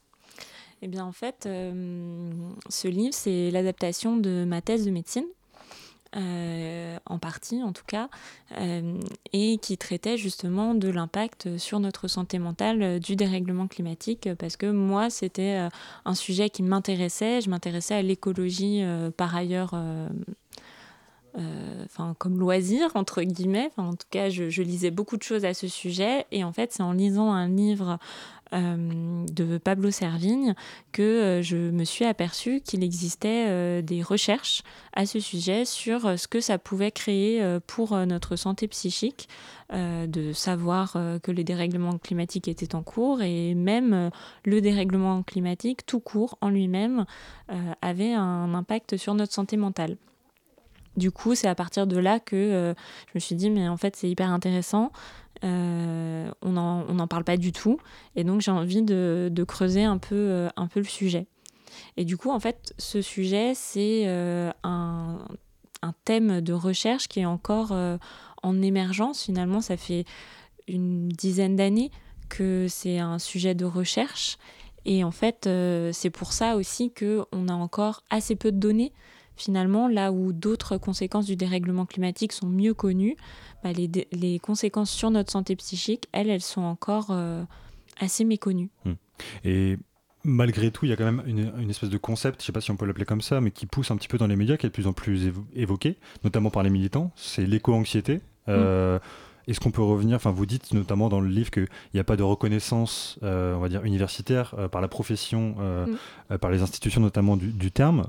[0.84, 2.30] Eh bien, en fait, euh,
[2.68, 5.24] ce livre, c'est l'adaptation de ma thèse de médecine.
[6.16, 8.08] Euh, en partie en tout cas,
[8.60, 9.00] euh,
[9.32, 14.66] et qui traitait justement de l'impact sur notre santé mentale du dérèglement climatique, parce que
[14.70, 15.68] moi, c'était
[16.04, 18.84] un sujet qui m'intéressait, je m'intéressais à l'écologie
[19.16, 19.74] par ailleurs
[21.84, 23.70] enfin comme loisir entre guillemets.
[23.76, 26.82] en tout cas, je, lisais beaucoup de choses à ce sujet et en fait, c'est
[26.82, 27.98] en lisant un livre
[28.52, 30.54] euh, de Pablo Servigne
[30.92, 36.18] que euh, je me suis aperçue qu'il existait euh, des recherches à ce sujet sur
[36.18, 39.28] ce que ça pouvait créer pour notre santé psychique,
[39.72, 44.10] de savoir que les dérèglements climatiques étaient en cours et même
[44.44, 47.06] le dérèglement climatique tout court en lui-même
[47.82, 49.96] avait un impact sur notre santé mentale.
[50.96, 52.74] Du coup, c'est à partir de là que
[53.08, 54.92] je me suis dit, mais en fait, c'est hyper intéressant.
[55.42, 57.78] Euh, on n'en parle pas du tout.
[58.16, 61.26] Et donc j'ai envie de, creuser un peu, euh, un peu le sujet.
[61.96, 65.18] Et du coup, en fait, ce sujet, c'est euh, un,
[66.04, 67.74] thème de recherche qui est encore
[68.42, 69.24] en émergence.
[69.24, 70.04] Finalement, ça fait
[70.66, 71.90] une dizaine d'années
[72.30, 74.38] que c'est un sujet de recherche.
[74.86, 75.48] Et en fait,
[75.92, 78.92] c'est pour ça aussi qu'on a encore assez peu de données
[79.36, 83.16] finalement, là où d'autres conséquences du dérèglement climatique sont mieux connues,
[83.62, 87.44] bah, les, conséquences sur notre santé psychique, elles, elles sont encore euh,
[87.98, 88.70] assez méconnues.
[88.84, 88.94] Hmm.
[89.44, 89.78] Et
[90.24, 92.60] malgré tout, il y a quand même une, espèce de concept, je ne sais pas
[92.60, 94.56] si on peut l'appeler comme ça, mais qui pousse un petit peu dans les médias,
[94.56, 98.20] qui est de plus en plus évoqué, notamment par les militants, c'est l'éco-anxiété.
[98.48, 99.00] Euh, hmm.
[99.48, 102.16] Est-ce qu'on peut revenir, enfin vous dites notamment dans le livre qu'il n'y a pas
[102.16, 105.56] de reconnaissance, euh, on va dire, universitaire par la profession,
[106.30, 106.38] mm.
[106.38, 108.06] par les institutions notamment du, du terme,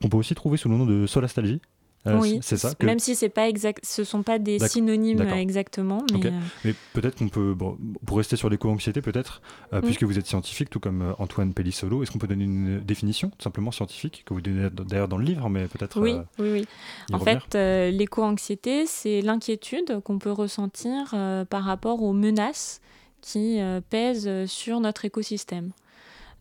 [0.00, 1.60] qu'on peut aussi trouver sous le nom de solastalgie?
[2.06, 2.72] Euh, oui, c'est ça.
[2.82, 6.30] Même si c'est pas exact, ce sont pas des synonymes exactement, mais, euh,
[6.64, 7.76] mais peut-être qu'on peut, bon,
[8.06, 9.42] pour rester sur l'éco-anxiété, peut-être,
[9.74, 9.84] euh, mm.
[9.84, 13.42] puisque vous êtes scientifique, tout comme Antoine Pellissolo, est-ce qu'on peut donner une définition tout
[13.42, 16.00] simplement scientifique que vous donnez d'ailleurs dans le livre, mais peut-être.
[16.00, 16.66] Oui, oui, oui.
[17.12, 17.54] En fait,
[17.90, 21.14] l'éco-anxiété, c'est l'inquiétude qu'on peut ressentir
[21.50, 22.80] par rapport aux menaces
[23.20, 25.72] qui pèsent sur notre écosystème.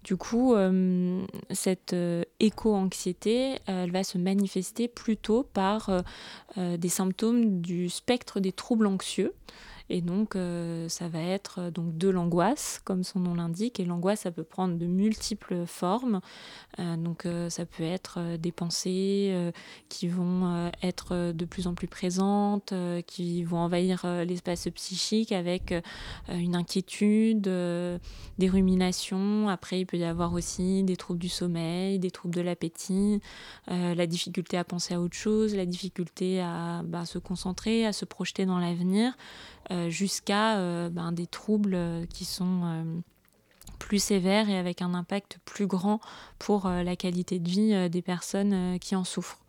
[0.04, 5.89] Du coup, euh, cette euh, éco-anxiété, elle va se manifester plutôt par
[6.58, 9.34] euh, des symptômes du spectre des troubles anxieux.
[9.90, 13.80] Et donc, euh, ça va être euh, donc de l'angoisse, comme son nom l'indique.
[13.80, 16.22] Et l'angoisse, ça peut prendre de multiples formes.
[16.78, 19.52] Euh, donc, ça peut être des pensées
[19.90, 22.74] qui vont être de plus en plus présentes,
[23.06, 25.74] qui vont envahir l'espace psychique avec
[26.30, 29.50] une inquiétude, des ruminations.
[29.50, 33.22] Après, il peut y avoir aussi des troubles du sommeil, des troubles de l'appétit,
[33.68, 38.06] la difficulté à penser à autre chose, la difficulté à bah, se concentrer, à se
[38.06, 39.14] projeter dans l'avenir.
[39.72, 42.84] Euh, jusqu'à euh, ben, des troubles euh, qui sont
[43.78, 45.99] plus sévères et avec un impact plus grand
[46.38, 49.39] pour la qualité de vie des personnes qui en souffrent.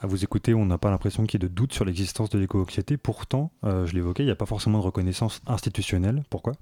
[0.00, 2.40] À vous écouter, on n'a pas l'impression qu'il y ait de doute sur l'existence de
[2.40, 2.96] l'éco-anxiété.
[2.96, 6.24] Pourtant, je l'évoquais, il n'y a pas forcément de reconnaissance institutionnelle.
[6.28, 6.54] Pourquoi?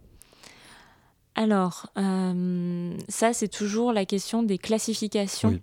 [1.37, 5.59] Alors, ça, c'est toujours la question des classifications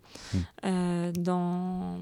[0.63, 1.99] dans,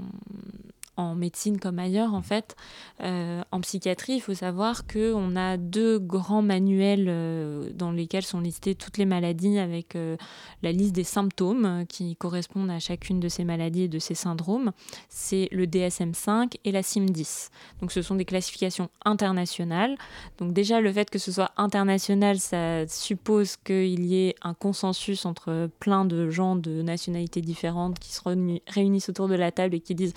[0.97, 2.55] en médecine comme ailleurs, en fait.
[3.01, 8.41] Euh, en psychiatrie, il faut savoir qu'on a deux grands manuels euh, dans lesquels sont
[8.41, 10.17] listées toutes les maladies avec euh,
[10.61, 14.71] la liste des symptômes qui correspondent à chacune de ces maladies et de ces syndromes.
[15.09, 17.49] C'est le DSM-5 et la CIM-10.
[17.79, 19.97] Donc ce sont des classifications internationales.
[20.37, 25.25] Donc déjà, le fait que ce soit international, ça suppose qu'il y ait un consensus
[25.25, 28.21] entre plein de gens de nationalités différentes qui se
[28.67, 30.13] réunissent autour de la table et qui disent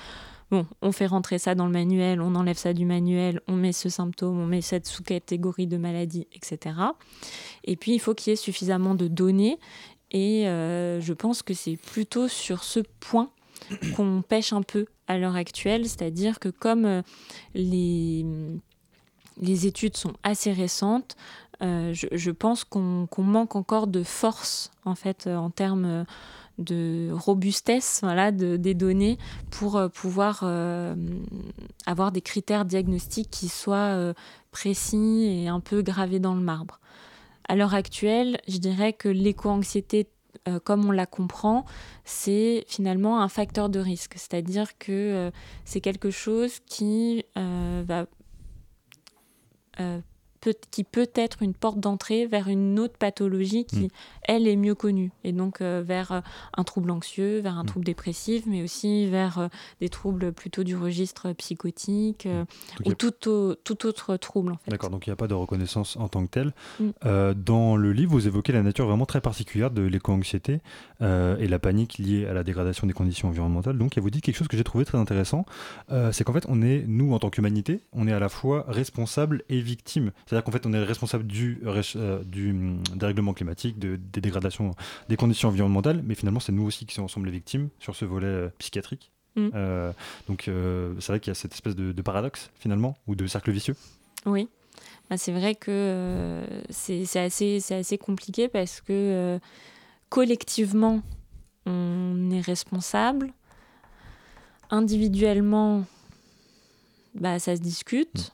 [0.50, 3.72] bon, on fait rentrer ça dans le manuel, on enlève ça du manuel, on met
[3.72, 6.76] ce symptôme, on met cette sous-catégorie de maladie, etc.
[7.64, 9.58] Et puis, il faut qu'il y ait suffisamment de données.
[10.10, 13.30] Et euh, je pense que c'est plutôt sur ce point
[13.96, 17.02] qu'on pêche un peu à l'heure actuelle, c'est-à-dire que comme euh,
[17.54, 18.24] les,
[19.40, 21.16] les études sont assez récentes,
[21.62, 26.04] euh, je, pense qu'on manque encore de force en fait en termes
[26.58, 29.18] de robustesse voilà, de, des données
[29.50, 30.94] pour euh, pouvoir euh,
[31.86, 34.14] avoir des critères diagnostiques qui soient euh,
[34.50, 36.80] précis et un peu gravés dans le marbre.
[37.48, 40.08] À l'heure actuelle, je dirais que l'éco-anxiété
[40.64, 41.64] comme on la comprend,
[42.04, 44.14] c'est finalement un facteur de risque.
[44.16, 45.30] C'est-à-dire que
[45.64, 48.06] c'est quelque chose qui va
[50.70, 53.88] qui peut être une porte d'entrée vers une autre pathologie qui, mm.
[54.22, 55.12] elle, est mieux connue.
[55.24, 56.20] Et donc euh, vers euh,
[56.56, 57.66] un trouble anxieux, vers un mm.
[57.66, 59.48] trouble dépressif, mais aussi vers euh,
[59.80, 62.88] des troubles plutôt du registre psychotique mm.
[62.88, 64.52] ou tout, tout, autre trouble.
[64.52, 64.70] En fait.
[64.70, 66.52] D'accord, donc il n'y a pas de reconnaissance en tant que telle.
[67.02, 70.60] dans le livre, vous évoquez la nature vraiment très particulière de l'éco-anxiété
[71.00, 73.78] et la panique liée à la dégradation des conditions environnementales.
[73.78, 75.44] Donc, il vous dit quelque chose que j'ai trouvé très intéressant,
[76.12, 79.42] c'est qu'en fait, on est, nous, en tant qu'humanité, on est à la fois responsable
[79.48, 80.12] et victime.
[80.34, 84.74] C'est-à-dire qu'en fait, on est responsable du, euh, du hum, dérèglement climatique, de, des dégradations
[85.08, 88.26] des conditions environnementales, mais finalement, c'est nous aussi qui sommes les victimes sur ce volet
[88.26, 89.12] euh, psychiatrique.
[89.36, 89.48] Mm.
[90.28, 93.74] donc c'est vrai qu'il y a cette espèce de, paradoxe finalement, ou de cercle vicieux.
[94.26, 94.48] Oui,
[95.10, 99.40] bah, c'est vrai que c'est assez, assez compliqué parce que
[100.08, 101.02] collectivement,
[101.66, 103.32] on est responsable.
[104.70, 105.84] Individuellement,
[107.14, 108.32] bah, ça se discute.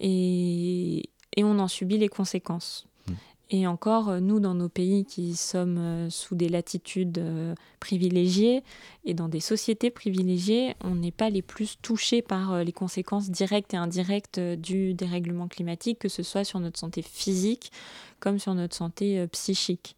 [0.00, 0.04] Mm.
[0.04, 2.86] Et, et on en subit les conséquences.
[3.06, 3.12] Mm.
[3.50, 8.64] Et encore, euh, nous, dans nos pays qui sommes euh, sous des latitudes euh, privilégiées
[9.04, 13.72] et dans des sociétés privilégiées, on n'est pas les plus touchés par les conséquences directes
[13.72, 17.70] et indirectes du dérèglement climatique, que ce soit sur notre santé physique
[18.18, 19.94] comme sur notre santé psychique.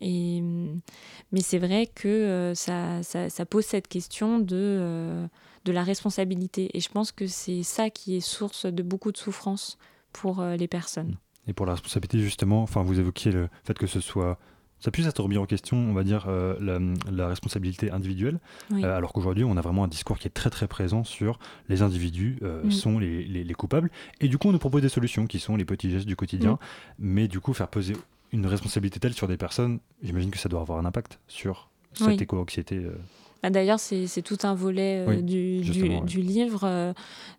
[0.00, 0.80] Et, mm,
[1.32, 5.26] mais c'est vrai que ça, ça, ça, pose cette question de,
[5.64, 6.70] de la responsabilité.
[6.74, 9.78] Et je pense que c'est ça qui est source de beaucoup de souffrance
[10.16, 11.16] pour euh, les personnes.
[11.46, 14.38] Et pour la responsabilité, justement, enfin, vous évoquiez le fait que ce soit
[14.78, 16.54] ça puisse être remis en question, on va dire, euh,
[17.10, 18.40] la, responsabilité individuelle,
[18.72, 21.38] euh, alors qu'aujourd'hui, on a vraiment un discours qui est très très présent sur
[21.70, 22.70] les individus mm.
[22.70, 23.90] sont les, les, coupables,
[24.20, 26.52] et du coup, on nous propose des solutions qui sont les petits gestes du quotidien,
[26.52, 26.58] mm.
[26.98, 27.94] mais du coup, faire peser
[28.32, 32.20] une responsabilité telle sur des personnes, j'imagine que ça doit avoir un impact sur cette
[32.20, 32.86] éco-anxiété.
[33.42, 36.92] D'ailleurs, c'est tout un volet euh, du, du, livre euh,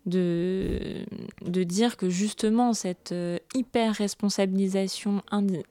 [0.06, 1.04] de,
[1.42, 5.22] de dire que justement cette euh, hyper-responsabilisation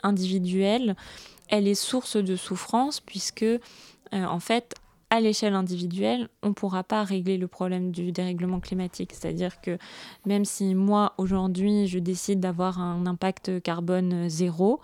[0.04, 0.96] individuelle,
[1.50, 3.46] elle est source de souffrance puisque,
[4.12, 4.76] en fait,
[5.10, 9.14] à l'échelle individuelle, on ne pourra pas régler le problème du dérèglement climatique.
[9.14, 9.78] C'est-à-dire que
[10.26, 14.82] même si moi, aujourd'hui, je décide d'avoir un impact carbone zéro,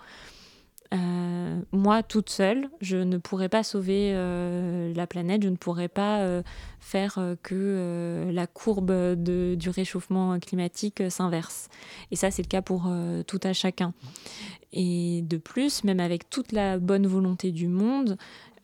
[0.92, 5.88] euh, moi, toute seule, je ne pourrais pas sauver euh, la planète, je ne pourrais
[5.88, 6.42] pas euh,
[6.78, 11.68] faire que la courbe de, du réchauffement climatique s'inverse.
[12.10, 12.90] Et ça, c'est le cas pour
[13.26, 13.94] tout à chacun.
[14.72, 18.16] Et de plus, même avec toute la bonne volonté du monde,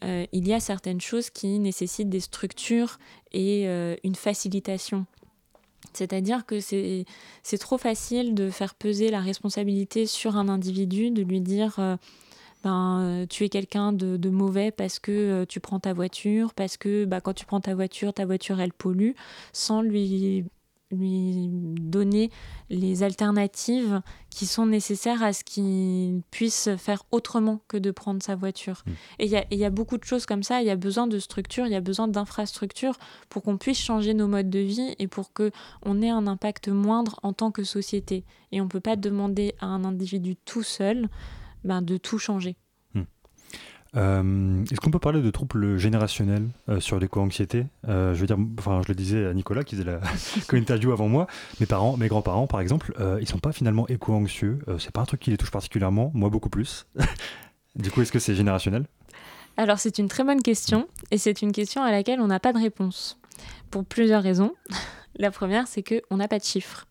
[0.02, 2.98] il y a certaines choses qui nécessitent des structures
[3.32, 3.66] et
[4.04, 5.06] une facilitation
[5.92, 11.40] c'est-à-dire que c'est trop facile de faire peser la responsabilité sur un individu, de lui
[11.40, 11.96] dire euh,
[12.62, 16.76] ben, euh, tu es quelqu'un de, mauvais parce que euh, tu prends ta voiture, parce
[16.76, 19.12] que bah, quand tu prends ta voiture, ta voiture elle pollue,
[19.52, 20.44] sans lui
[20.90, 22.30] lui donner
[22.68, 28.34] les alternatives qui sont nécessaires à ce qu'il puisse faire autrement que de prendre sa
[28.34, 28.82] voiture.
[28.86, 28.90] Mm.
[29.20, 31.66] Et il y, a beaucoup de choses comme ça, il y a besoin de structures,
[31.66, 32.96] il y a besoin d'infrastructures
[33.28, 37.18] pour qu'on puisse changer nos modes de vie et pour qu'on ait un impact moindre
[37.22, 38.24] en tant que société.
[38.52, 41.08] Et on ne peut pas demander à un individu tout seul
[41.64, 42.56] ben, de tout changer.
[43.96, 48.38] Euh, est-ce qu'on peut parler de troubles générationnels euh, sur l'éco-anxiété euh, Je veux dire,
[48.58, 50.00] enfin, je le disais à Nicolas qui faisait la
[50.52, 51.26] interview avant moi.
[51.58, 54.60] Mes parents, mes grands-parents, par exemple, ils sont pas finalement éco-anxieux.
[54.78, 56.10] c'est pas un truc qui les touche particulièrement.
[56.14, 56.86] Moi, beaucoup plus.
[57.76, 58.86] du coup, est-ce que c'est générationnel?
[59.56, 62.52] Alors, c'est une très bonne question et c'est une question à laquelle on n'a pas
[62.52, 63.18] de réponse
[63.70, 64.52] pour plusieurs raisons.
[65.16, 66.86] la première, c'est que on n'a pas de chiffres.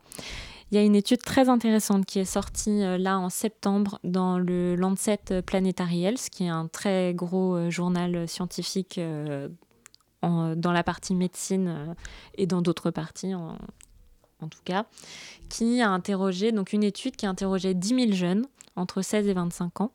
[0.72, 4.38] Il y a une étude très intéressante qui est sortie euh, là en septembre dans
[4.38, 9.48] le Lancet Planetary Health, qui est un très gros euh, journal scientifique euh,
[10.22, 11.96] dans la partie médecine
[12.38, 13.58] et dans d'autres parties en,
[14.42, 14.86] tout cas,
[15.48, 18.46] qui a interrogé, donc une étude qui a interrogé 10 000 jeunes
[18.76, 19.94] entre 16 et 25 ans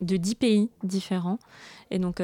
[0.00, 1.40] de 10 pays différents.
[1.90, 2.22] Et donc,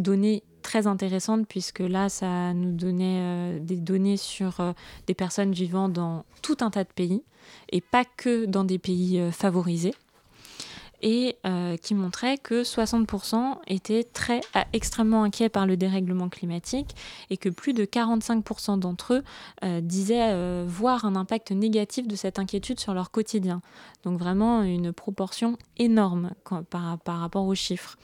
[0.00, 4.72] données très intéressante puisque là, ça nous donnait euh, des données sur euh,
[5.06, 7.22] des personnes vivant dans tout un tas de pays
[7.70, 9.94] et pas que dans des pays euh, favorisés
[11.00, 11.36] et
[11.80, 14.40] qui montrait que 60% étaient très
[14.72, 16.96] extrêmement inquiets par le dérèglement climatique
[17.30, 22.80] et que plus de 45% d'entre eux disaient voir un impact négatif de cette inquiétude
[22.80, 23.62] sur leur quotidien.
[24.02, 26.32] Donc vraiment une proportion énorme
[26.68, 27.96] par, par rapport aux chiffres.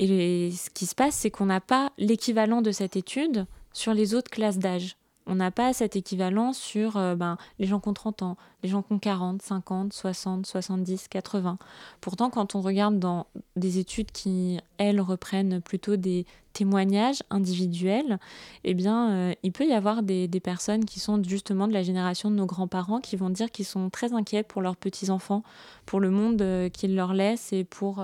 [0.00, 3.44] Et ce qui se passe, c'est qu'on n'a pas l'équivalent de cette étude
[3.74, 4.96] sur les autres classes d'âge.
[5.26, 8.70] On n'a pas cet équivalent sur euh, ben, les gens qui ont 30 ans, les
[8.70, 11.58] gens qui ont 40, 50, 60, 70, 80.
[12.00, 13.26] Pourtant, quand on regarde dans
[13.56, 16.24] des études qui, elles, reprennent plutôt des
[16.54, 18.18] témoignages individuels,
[18.64, 22.30] eh bien, euh, il peut y avoir des, personnes qui sont justement de la génération
[22.30, 25.42] de nos grands-parents qui vont dire qu'ils sont très inquiets pour leurs petits-enfants,
[25.84, 28.02] pour le monde euh, qu'ils leur laissent et pour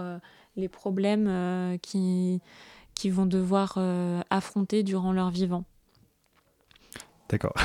[0.56, 2.40] les problèmes euh, qui,
[2.94, 5.64] qui vont devoir euh, affronter durant leur vivant.
[7.28, 7.54] D'accord.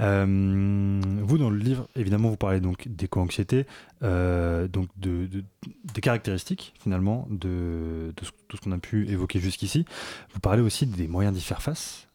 [0.00, 3.64] Euh, vous, dans le livre, évidemment, vous parlez donc d'éco-anxiété,
[4.02, 5.28] donc de,
[5.84, 9.84] des caractéristiques, finalement, de, tout ce qu'on a pu évoquer jusqu'ici.
[10.32, 12.08] Vous parlez aussi des moyens d'y faire face,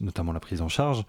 [0.00, 1.04] notamment la prise en charge.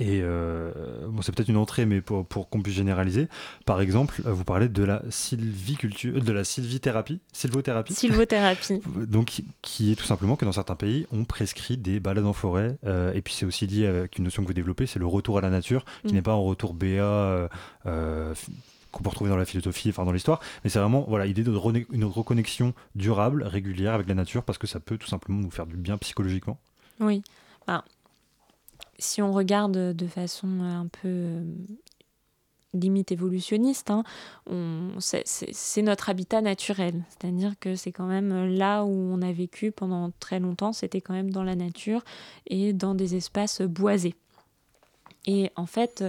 [0.00, 0.72] Et euh,
[1.08, 3.28] bon, c'est peut-être une entrée, mais pour, pour qu'on puisse généraliser,
[3.66, 7.92] par exemple, vous parlez de la sylviculture, de la sylvithérapie, sylvothérapie.
[7.92, 8.80] Sylvothérapie.
[8.96, 12.78] Donc, qui est tout simplement que dans certains pays, on prescrit des balades en forêt.
[13.14, 15.42] et puis, c'est aussi lié avec une notion que vous développez, c'est le retour à
[15.42, 16.16] la nature, qui mm.
[16.16, 17.50] n'est pas un retour BA
[17.84, 21.52] qu'on peut retrouver dans la philosophie, enfin dans l'histoire, mais c'est vraiment voilà l'idée de
[21.92, 25.66] une reconnexion durable, régulière avec la nature, parce que ça peut tout simplement nous faire
[25.66, 26.58] du bien psychologiquement.
[26.98, 27.22] Oui.
[29.00, 31.42] Si on regarde de façon un peu euh,
[32.74, 34.04] limite évolutionniste, hein,
[34.98, 37.02] c'est notre habitat naturel.
[37.08, 41.14] C'est-à-dire que c'est quand même là où on a vécu pendant très longtemps, c'était quand
[41.14, 42.04] même dans la nature
[42.46, 44.14] et dans des espaces boisés.
[45.26, 46.04] Et en fait,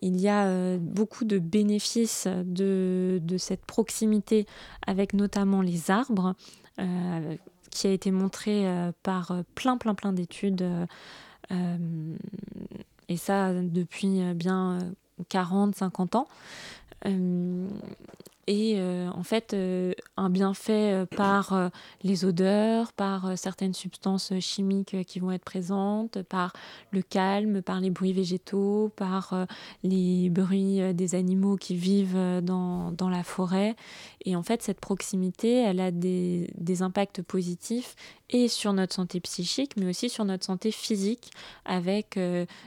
[0.00, 4.46] il y a euh, beaucoup de bénéfices de, cette proximité
[4.86, 6.34] avec notamment les arbres,
[6.78, 7.36] euh,
[7.70, 8.66] qui a été montré
[9.02, 10.64] par plein, plein, plein d'études.
[11.50, 14.78] Et ça depuis bien
[15.28, 16.28] 40, 50 ans
[18.46, 21.70] et euh, en fait euh, un bienfait euh, par
[22.02, 26.52] les odeurs, par certaines substances chimiques qui vont être présentes, par
[26.90, 29.46] le calme, par les bruits végétaux, par
[29.82, 33.76] les bruits des animaux qui vivent dans, dans, la forêt.
[34.24, 37.96] Et en fait cette proximité, elle a des, des impacts positifs
[38.30, 41.30] et sur notre santé psychique, mais aussi sur notre santé physique,
[41.64, 42.18] avec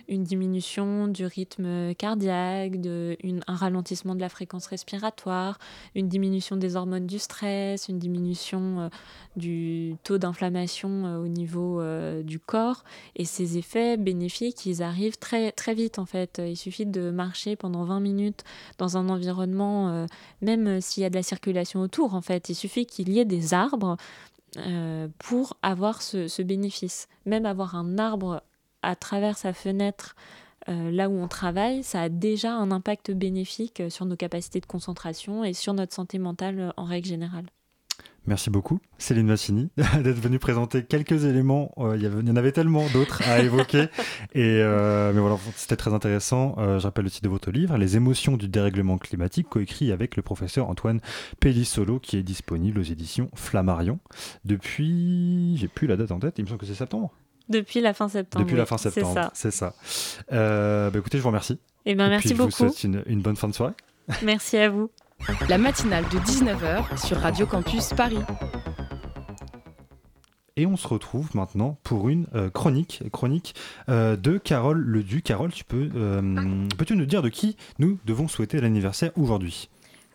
[0.07, 5.59] une diminution du rythme cardiaque, une, un ralentissement de la fréquence respiratoire,
[5.95, 8.89] une diminution des hormones du stress, une diminution euh,
[9.35, 12.83] du taux d'inflammation euh, au niveau euh, du corps.
[13.15, 16.41] Et ces effets bénéfiques, ils arrivent très, très vite en fait.
[16.45, 18.43] Il suffit de marcher pendant 20 minutes
[18.77, 20.05] dans un environnement,
[20.41, 22.49] même s'il y a de la circulation autour en fait.
[22.49, 23.97] Il suffit qu'il y ait des arbres
[25.19, 27.07] pour avoir ce, ce bénéfice.
[27.25, 28.41] Même avoir un arbre
[28.81, 30.15] à travers sa fenêtre
[30.69, 34.65] euh, là où on travaille, ça a déjà un impact bénéfique sur nos capacités de
[34.65, 37.45] concentration et sur notre santé mentale euh, en règle générale.
[38.25, 41.71] Merci beaucoup, Céline Massini, d'être venue présenter quelques éléments.
[41.77, 43.87] Euh, il, y en avait tellement d'autres à évoquer.
[44.35, 46.55] Et, mais voilà, c'était très intéressant.
[46.57, 50.23] je rappelle le titre de votre livre, Les émotions du dérèglement climatique, coécrit avec le
[50.23, 50.99] professeur Antoine
[51.39, 53.99] Pellissolo, qui est disponible aux éditions Flammarion
[54.43, 55.55] depuis.
[55.57, 57.13] J'ai plus la date en tête, il me semble que c'est septembre.
[57.49, 58.45] Depuis la fin septembre.
[58.45, 59.73] Depuis la fin septembre, c'est ça.
[60.31, 61.59] Euh, bah écoutez, je vous remercie.
[61.85, 62.51] Et eh ben, merci beaucoup.
[62.51, 63.73] Je vous souhaite une, bonne fin de soirée.
[64.23, 64.89] Merci à vous.
[65.49, 68.19] La matinale de 19h sur Radio Campus Paris.
[70.55, 73.55] Et on se retrouve maintenant pour une euh, chronique, chronique
[73.89, 75.21] euh, de Carole Ledu.
[75.21, 75.89] Carole, tu peux,
[76.77, 79.69] peux-tu nous dire de qui nous devons souhaiter l'anniversaire aujourd'hui?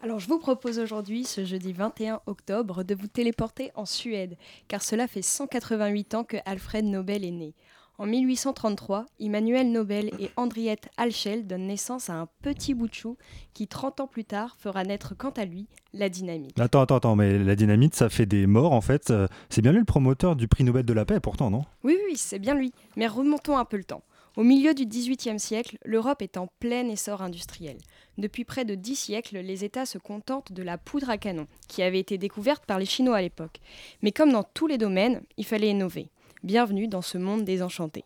[0.05, 4.37] Alors je vous propose aujourd'hui, ce jeudi 21 octobre, de vous téléporter en Suède,
[4.67, 7.55] car cela fait 188 ans que Alfred Nobel est né.
[8.03, 13.17] En 1833, Emmanuel Nobel et Henriette Alchel donnent naissance à un petit bout de chou
[13.55, 16.59] qui, 30 ans plus tard, fera naître quant à lui la dynamite.
[16.59, 19.11] Attends, attends, attends, mais la dynamite, ça fait des morts en fait.
[19.11, 21.63] Euh, c'est bien lui le promoteur du prix Nobel de la paix pourtant, non?
[21.85, 22.73] Oui, oui, c'est bien lui.
[22.97, 24.03] Mais remontons un peu le temps.
[24.37, 27.77] Au milieu du XVIIIe siècle, l'Europe est en plein essor industriel.
[28.19, 31.85] Depuis près de dix siècles, les États se contentent de la poudre à canon, qui
[31.85, 33.61] avait été découverte par les Chinois à l'époque.
[34.03, 36.09] Mais comme dans tous les domaines, il fallait innover.
[36.43, 38.05] Bienvenue dans ce monde désenchanté.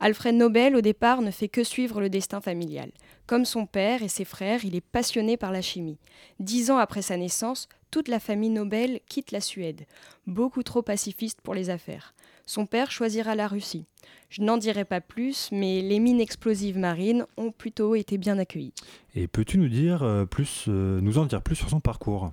[0.00, 2.90] Alfred Nobel, au départ, ne fait que suivre le destin familial.
[3.26, 5.98] Comme son père et ses frères, il est passionné par la chimie.
[6.40, 9.84] Dix ans après sa naissance, toute la famille Nobel quitte la Suède,
[10.26, 12.14] beaucoup trop pacifiste pour les affaires.
[12.46, 13.86] Son père choisira la Russie.
[14.28, 18.74] Je n'en dirai pas plus, mais les mines explosives marines ont plutôt été bien accueillies.
[19.14, 22.32] Et peux-tu nous dire euh, plus, euh, nous en dire plus sur son parcours?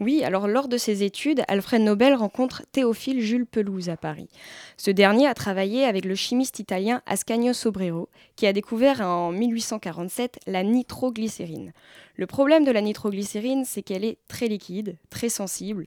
[0.00, 4.28] Oui, alors lors de ses études, Alfred Nobel rencontre Théophile Jules Pelouse à Paris.
[4.78, 10.40] Ce dernier a travaillé avec le chimiste italien Ascanio Sobrero, qui a découvert en 1847
[10.46, 11.72] la nitroglycérine.
[12.16, 15.86] Le problème de la nitroglycérine, c'est qu'elle est très liquide, très sensible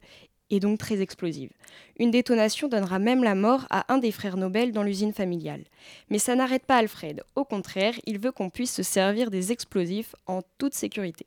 [0.50, 1.52] et donc très explosive.
[2.00, 5.64] Une détonation donnera même la mort à un des frères Nobel dans l'usine familiale.
[6.10, 10.16] Mais ça n'arrête pas Alfred, au contraire, il veut qu'on puisse se servir des explosifs
[10.26, 11.26] en toute sécurité.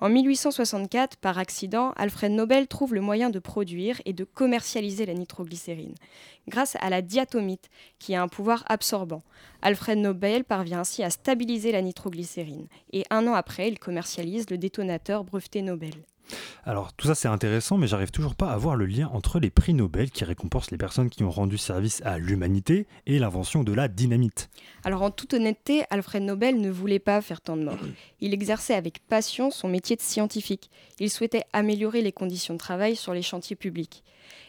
[0.00, 5.14] En 1864, par accident, Alfred Nobel trouve le moyen de produire et de commercialiser la
[5.14, 5.94] nitroglycérine,
[6.48, 9.22] grâce à la diatomite, qui a un pouvoir absorbant.
[9.62, 14.58] Alfred Nobel parvient ainsi à stabiliser la nitroglycérine, et un an après, il commercialise le
[14.58, 15.94] détonateur breveté Nobel.
[16.64, 19.50] Alors tout ça c'est intéressant, mais j'arrive toujours pas à voir le lien entre les
[19.50, 23.72] prix Nobel qui récompensent les personnes qui ont rendu service à l'humanité et l'invention de
[23.72, 24.50] la dynamite.
[24.84, 27.78] Alors en toute honnêteté, Alfred Nobel ne voulait pas faire tant de morts.
[28.20, 30.70] Il exerçait avec passion son métier de scientifique.
[30.98, 34.04] Il souhaitait améliorer les conditions de travail sur les chantiers publics.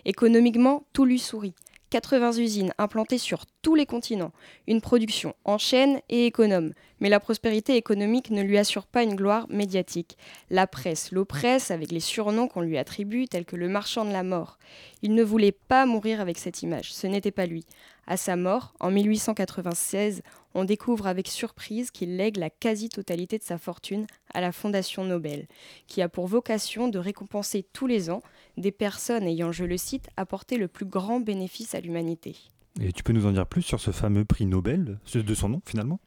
[0.06, 1.56] Économiquement, tout lui sourit
[1.94, 4.32] 80 usines implantées sur tous les continents,
[4.68, 6.74] une production en chaîne et économe.
[7.00, 10.18] Mais la prospérité économique ne lui assure pas une gloire médiatique.
[10.50, 14.24] La presse l'oppresse avec les surnoms qu'on lui attribue, tels que le marchand de la
[14.24, 14.58] mort.
[15.04, 17.64] Il ne voulait pas mourir avec cette image, ce n'était pas lui.
[18.08, 20.24] À sa mort, en 1896,
[20.54, 25.48] on découvre avec surprise qu'il lègue la quasi-totalité de sa fortune à la Fondation Nobel,
[25.88, 28.22] qui a pour vocation de récompenser tous les ans
[28.58, 32.36] des personnes ayant, je le cite, apporté le plus grand bénéfice à l'humanité.
[32.82, 35.62] Et tu peux nous en dire plus sur ce fameux prix Nobel, de son nom
[35.66, 36.00] finalement?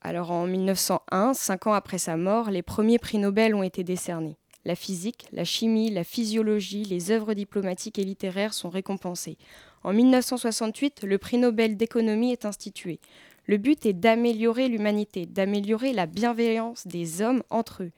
[0.00, 4.36] Alors en 1901, cinq ans après sa mort, les premiers prix Nobel ont été décernés.
[4.66, 9.36] La physique, la chimie, la physiologie, les œuvres diplomatiques et littéraires sont récompensées.
[9.82, 12.98] En 1968, le prix Nobel d'économie est institué.
[13.46, 17.90] Le but est d'améliorer l'humanité, d'améliorer la bienveillance des hommes entre eux.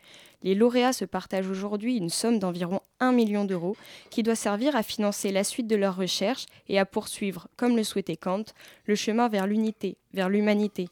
[0.42, 3.76] Les lauréats se partagent aujourd'hui une somme d'environ 1 million d'euros
[4.10, 7.84] qui doit servir à financer la suite de leurs recherches et à poursuivre, comme le
[7.84, 8.44] souhaitait Kant,
[8.86, 10.88] le chemin vers l'unité, vers l'humanité.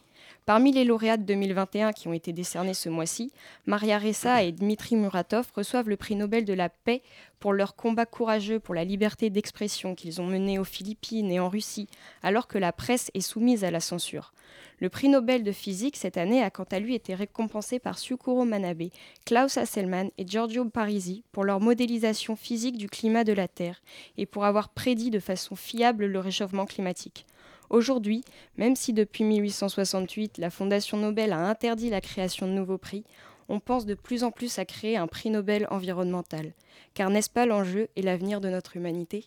[0.47, 3.33] Parmi les lauréats de 2021 qui ont été décernés ce mois-ci,
[3.65, 7.01] Maria Ressa et Dmitri Muratov reçoivent le prix Nobel de la paix
[7.41, 11.49] pour leur combat courageux pour la liberté d'expression qu'ils ont mené aux Philippines et en
[11.49, 11.89] Russie,
[12.23, 14.35] alors que la presse est soumise à la censure.
[14.81, 18.45] Le prix Nobel de physique cette année a quant à lui été récompensé par Syukuro
[18.45, 18.91] Manabe,
[19.25, 23.81] Klaus Hasselmann et Giorgio Parisi pour leur modélisation physique du climat de la Terre
[24.19, 27.25] et pour avoir prédit de façon fiable le réchauffement climatique.
[27.71, 28.25] Aujourd'hui,
[28.57, 33.05] même si depuis 1868 la Fondation Nobel a interdit la création de nouveaux prix,
[33.49, 36.53] on pense de plus en plus à créer un prix Nobel environnemental.
[36.95, 39.27] Car n'est-ce pas l'enjeu et l'avenir de notre humanité?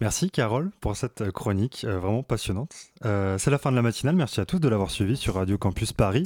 [0.00, 2.72] Merci Carole pour cette chronique euh, vraiment passionnante.
[3.04, 4.16] Euh, c'est la fin de la matinale.
[4.16, 6.24] Merci à tous de l'avoir suivi sur Radio Campus Paris.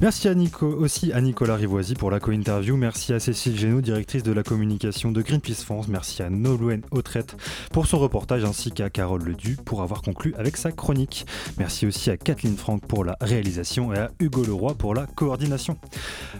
[0.00, 0.28] Merci
[0.62, 2.76] aussi à Nicolas Rivoisi pour la co-interview.
[2.76, 5.88] Merci à Cécile Génaud, directrice de la communication de Greenpeace France.
[5.88, 7.36] Merci à Nolwenn Autrette
[7.72, 11.26] pour son reportage ainsi qu'à Carole Ledu pour avoir conclu avec sa chronique.
[11.58, 15.76] Merci aussi à Kathleen Franck pour la réalisation et à Hugo Leroy pour la coordination.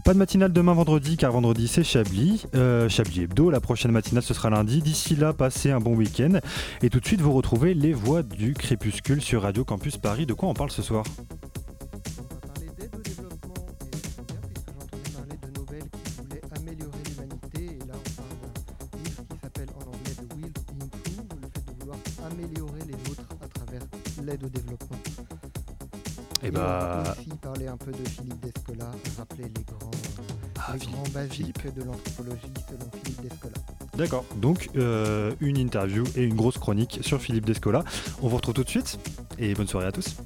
[0.05, 2.47] Pas de matinale demain vendredi car vendredi c'est Chablis.
[2.55, 3.51] Euh, Chablis Hebdo.
[3.51, 4.82] La prochaine matinale ce sera lundi.
[4.82, 6.34] D'ici là, passez un bon week-end.
[6.82, 10.26] Et tout de suite, vous retrouvez les voix du crépuscule sur Radio Campus Paris.
[10.26, 11.05] De quoi on parle ce soir
[22.24, 23.82] améliorer les autres à travers
[24.22, 24.99] l'aide au développement.
[26.43, 27.01] Et, bah...
[27.01, 29.91] on va aussi parler un peu de Philippe Descola, rappeler les grands,
[30.59, 33.84] ah, les grands basiques de l'anthropologie selon Philippe Descola.
[33.97, 37.84] D'accord, donc euh, une interview et une grosse chronique sur Philippe Descola.
[38.22, 38.99] On vous retrouve tout de suite
[39.38, 40.16] et bonne soirée à tous.